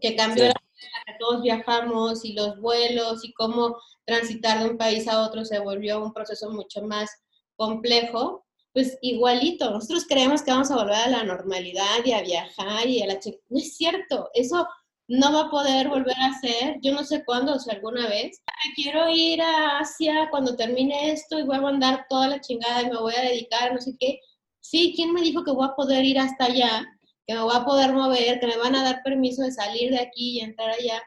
que 0.00 0.16
cambió 0.16 0.46
la 0.46 0.62
que 1.06 1.14
todos 1.18 1.42
viajamos 1.42 2.24
y 2.24 2.34
los 2.34 2.60
vuelos 2.60 3.24
y 3.24 3.32
cómo 3.32 3.76
transitar 4.04 4.62
de 4.62 4.70
un 4.70 4.78
país 4.78 5.08
a 5.08 5.22
otro 5.22 5.44
se 5.44 5.58
volvió 5.58 6.02
un 6.02 6.12
proceso 6.12 6.50
mucho 6.50 6.82
más 6.82 7.10
complejo, 7.56 8.44
pues 8.72 8.98
igualito, 9.02 9.70
nosotros 9.70 10.06
creemos 10.08 10.42
que 10.42 10.50
vamos 10.50 10.70
a 10.70 10.76
volver 10.76 10.94
a 10.94 11.08
la 11.08 11.24
normalidad 11.24 12.04
y 12.04 12.12
a 12.12 12.22
viajar 12.22 12.86
y 12.86 13.02
a 13.02 13.06
la... 13.06 13.20
No 13.48 13.58
es 13.58 13.76
cierto, 13.76 14.30
eso 14.34 14.66
no 15.08 15.32
va 15.32 15.42
a 15.42 15.50
poder 15.50 15.88
volver 15.88 16.16
a 16.18 16.40
ser, 16.40 16.78
yo 16.80 16.92
no 16.92 17.04
sé 17.04 17.24
cuándo, 17.24 17.54
o 17.54 17.58
sea, 17.58 17.74
alguna 17.74 18.08
vez. 18.08 18.40
Quiero 18.74 19.08
ir 19.10 19.42
a 19.42 19.80
Asia 19.80 20.28
cuando 20.30 20.56
termine 20.56 21.10
esto 21.12 21.38
y 21.38 21.42
voy 21.42 21.56
a 21.56 21.60
mandar 21.60 22.06
toda 22.08 22.28
la 22.28 22.40
chingada 22.40 22.82
y 22.82 22.90
me 22.90 22.98
voy 22.98 23.14
a 23.14 23.22
dedicar, 23.22 23.74
no 23.74 23.80
sé 23.80 23.94
qué. 23.98 24.20
Sí, 24.60 24.92
¿quién 24.96 25.12
me 25.12 25.20
dijo 25.20 25.44
que 25.44 25.50
voy 25.50 25.66
a 25.66 25.74
poder 25.74 26.04
ir 26.04 26.18
hasta 26.18 26.46
allá? 26.46 26.86
Que 27.26 27.34
me 27.34 27.42
voy 27.42 27.54
a 27.54 27.64
poder 27.64 27.92
mover, 27.92 28.40
que 28.40 28.46
me 28.46 28.56
van 28.56 28.74
a 28.74 28.82
dar 28.82 29.02
permiso 29.02 29.42
de 29.42 29.52
salir 29.52 29.90
de 29.90 30.00
aquí 30.00 30.38
y 30.38 30.40
entrar 30.40 30.70
allá. 30.70 31.02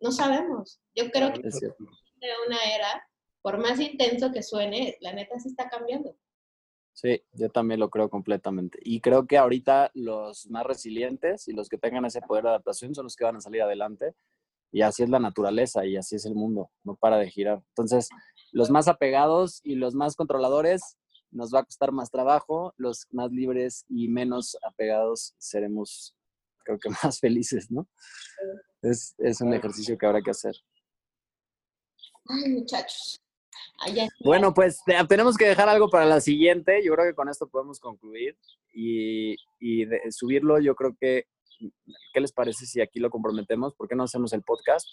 No 0.00 0.12
sabemos. 0.12 0.80
Yo 0.94 1.10
creo 1.10 1.32
que 1.32 1.40
es 1.46 1.60
una 2.46 2.62
era, 2.74 3.08
por 3.42 3.58
más 3.58 3.80
intenso 3.80 4.32
que 4.32 4.42
suene, 4.42 4.96
la 5.00 5.12
neta 5.12 5.38
se 5.38 5.48
está 5.48 5.68
cambiando. 5.68 6.16
Sí, 6.92 7.22
yo 7.32 7.48
también 7.48 7.80
lo 7.80 7.88
creo 7.88 8.10
completamente. 8.10 8.78
Y 8.82 9.00
creo 9.00 9.26
que 9.26 9.38
ahorita 9.38 9.90
los 9.94 10.48
más 10.50 10.66
resilientes 10.66 11.48
y 11.48 11.52
los 11.52 11.68
que 11.68 11.78
tengan 11.78 12.04
ese 12.04 12.20
poder 12.20 12.44
de 12.44 12.50
adaptación 12.50 12.94
son 12.94 13.04
los 13.04 13.16
que 13.16 13.24
van 13.24 13.36
a 13.36 13.40
salir 13.40 13.62
adelante. 13.62 14.14
Y 14.72 14.82
así 14.82 15.02
es 15.02 15.08
la 15.08 15.18
naturaleza 15.18 15.86
y 15.86 15.96
así 15.96 16.16
es 16.16 16.26
el 16.26 16.34
mundo, 16.34 16.70
no 16.84 16.96
para 16.96 17.16
de 17.16 17.30
girar. 17.30 17.62
Entonces, 17.70 18.08
los 18.52 18.70
más 18.70 18.86
apegados 18.86 19.60
y 19.64 19.76
los 19.76 19.94
más 19.94 20.14
controladores 20.14 20.98
nos 21.30 21.52
va 21.54 21.60
a 21.60 21.64
costar 21.64 21.92
más 21.92 22.10
trabajo, 22.10 22.74
los 22.76 23.06
más 23.10 23.30
libres 23.30 23.84
y 23.88 24.08
menos 24.08 24.56
apegados 24.62 25.34
seremos, 25.38 26.16
creo 26.64 26.78
que 26.78 26.90
más 27.04 27.20
felices, 27.20 27.70
¿no? 27.70 27.88
Es, 28.82 29.14
es 29.18 29.40
un 29.40 29.52
ejercicio 29.54 29.96
que 29.96 30.06
habrá 30.06 30.22
que 30.22 30.30
hacer. 30.30 30.54
Ay, 32.26 32.50
muchachos. 32.52 33.20
Bueno, 34.24 34.52
pues 34.52 34.82
tenemos 35.08 35.36
que 35.36 35.46
dejar 35.46 35.68
algo 35.68 35.88
para 35.88 36.04
la 36.04 36.20
siguiente. 36.20 36.82
Yo 36.84 36.92
creo 36.94 37.06
que 37.06 37.14
con 37.14 37.28
esto 37.28 37.48
podemos 37.48 37.80
concluir 37.80 38.36
y, 38.72 39.36
subirlo. 40.10 40.60
Yo 40.60 40.74
creo 40.74 40.94
que, 41.00 41.24
¿qué 42.12 42.20
les 42.20 42.32
parece 42.32 42.66
si 42.66 42.80
aquí 42.80 43.00
lo 43.00 43.10
comprometemos? 43.10 43.74
¿Por 43.74 43.88
qué 43.88 43.94
no 43.94 44.04
hacemos 44.04 44.32
el 44.32 44.42
podcast? 44.42 44.86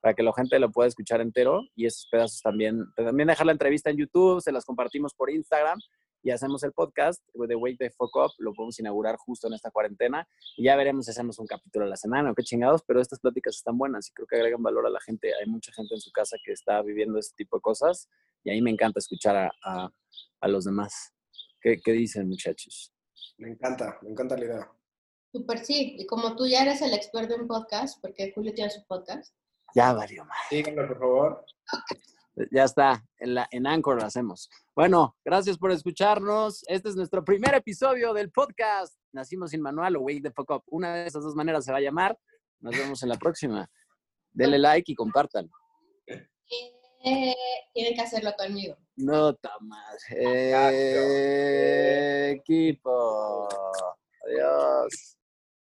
Para 0.00 0.14
que 0.14 0.22
la 0.22 0.32
gente 0.34 0.58
lo 0.58 0.70
pueda 0.70 0.88
escuchar 0.88 1.20
entero 1.20 1.62
y 1.74 1.86
esos 1.86 2.06
pedazos 2.10 2.42
también. 2.42 2.84
También 2.96 3.28
dejar 3.28 3.46
la 3.46 3.52
entrevista 3.52 3.90
en 3.90 3.96
YouTube, 3.96 4.40
se 4.40 4.52
las 4.52 4.64
compartimos 4.64 5.14
por 5.14 5.30
Instagram 5.30 5.78
y 6.24 6.30
hacemos 6.30 6.62
el 6.64 6.72
podcast 6.72 7.22
de 7.34 7.54
Wake 7.54 7.76
the 7.78 7.90
Fuck 7.90 8.16
Up, 8.16 8.30
lo 8.38 8.54
podemos 8.54 8.78
inaugurar 8.80 9.16
justo 9.16 9.46
en 9.46 9.52
esta 9.52 9.70
cuarentena 9.70 10.26
y 10.56 10.64
ya 10.64 10.74
veremos 10.74 11.04
si 11.04 11.10
hacemos 11.10 11.38
un 11.38 11.46
capítulo 11.46 11.84
a 11.84 11.88
la 11.88 11.96
semana 11.96 12.30
o 12.30 12.34
qué 12.34 12.42
chingados, 12.42 12.82
pero 12.86 13.02
estas 13.02 13.20
pláticas 13.20 13.56
están 13.56 13.76
buenas 13.76 14.08
y 14.08 14.12
creo 14.14 14.26
que 14.26 14.36
agregan 14.36 14.62
valor 14.62 14.86
a 14.86 14.90
la 14.90 15.00
gente. 15.00 15.32
Hay 15.38 15.46
mucha 15.46 15.70
gente 15.72 15.94
en 15.94 16.00
su 16.00 16.10
casa 16.12 16.38
que 16.42 16.52
está 16.52 16.80
viviendo 16.80 17.18
este 17.18 17.34
tipo 17.36 17.58
de 17.58 17.60
cosas 17.60 18.08
y 18.42 18.50
a 18.50 18.54
mí 18.54 18.62
me 18.62 18.70
encanta 18.70 19.00
escuchar 19.00 19.36
a, 19.62 19.92
a, 20.40 20.48
los 20.48 20.64
demás. 20.64 21.12
¿Qué, 21.60 21.78
¿Qué, 21.84 21.92
dicen 21.92 22.26
muchachos? 22.26 22.90
Me 23.36 23.50
encanta, 23.50 23.98
me 24.02 24.10
encanta 24.10 24.36
la 24.38 24.44
idea. 24.46 24.72
Súper 25.30 25.58
sí, 25.58 25.96
y 25.98 26.06
como 26.06 26.36
tú 26.36 26.46
ya 26.46 26.62
eres 26.62 26.80
el 26.80 26.94
experto 26.94 27.34
en 27.34 27.46
podcast, 27.46 28.00
porque 28.00 28.32
Julio 28.34 28.54
tiene 28.54 28.70
su 28.70 28.82
podcast. 28.86 29.34
Ya 29.74 29.92
valió 29.92 30.24
más. 30.24 30.38
Díganme, 30.50 30.84
por 30.84 30.98
favor. 30.98 31.44
Ya 32.50 32.64
está, 32.64 33.04
en, 33.18 33.34
la, 33.34 33.48
en 33.50 33.66
Anchor 33.66 34.00
lo 34.00 34.06
hacemos. 34.06 34.48
Bueno, 34.74 35.16
gracias 35.24 35.58
por 35.58 35.70
escucharnos. 35.70 36.64
Este 36.66 36.88
es 36.88 36.96
nuestro 36.96 37.24
primer 37.24 37.54
episodio 37.54 38.12
del 38.12 38.30
podcast. 38.30 38.96
Nacimos 39.12 39.50
sin 39.50 39.60
manual 39.60 39.96
o 39.96 40.00
Wake 40.00 40.22
the 40.22 40.30
Fuck 40.32 40.50
Up. 40.50 40.62
Una 40.66 40.94
de 40.94 41.06
esas 41.06 41.22
dos 41.22 41.34
maneras 41.34 41.64
se 41.64 41.72
va 41.72 41.78
a 41.78 41.82
llamar. 41.82 42.18
Nos 42.60 42.76
vemos 42.76 43.02
en 43.02 43.08
la 43.08 43.16
próxima. 43.16 43.68
Denle 44.32 44.58
like 44.58 44.90
y 44.90 44.94
compartan. 44.94 45.50
Eh, 46.06 47.34
tienen 47.72 47.94
que 47.94 48.00
hacerlo 48.00 48.32
conmigo. 48.36 48.76
No, 48.96 49.36
más. 49.60 50.04
Eh, 50.10 51.20
equipo. 52.36 53.48
Adiós. 54.26 55.18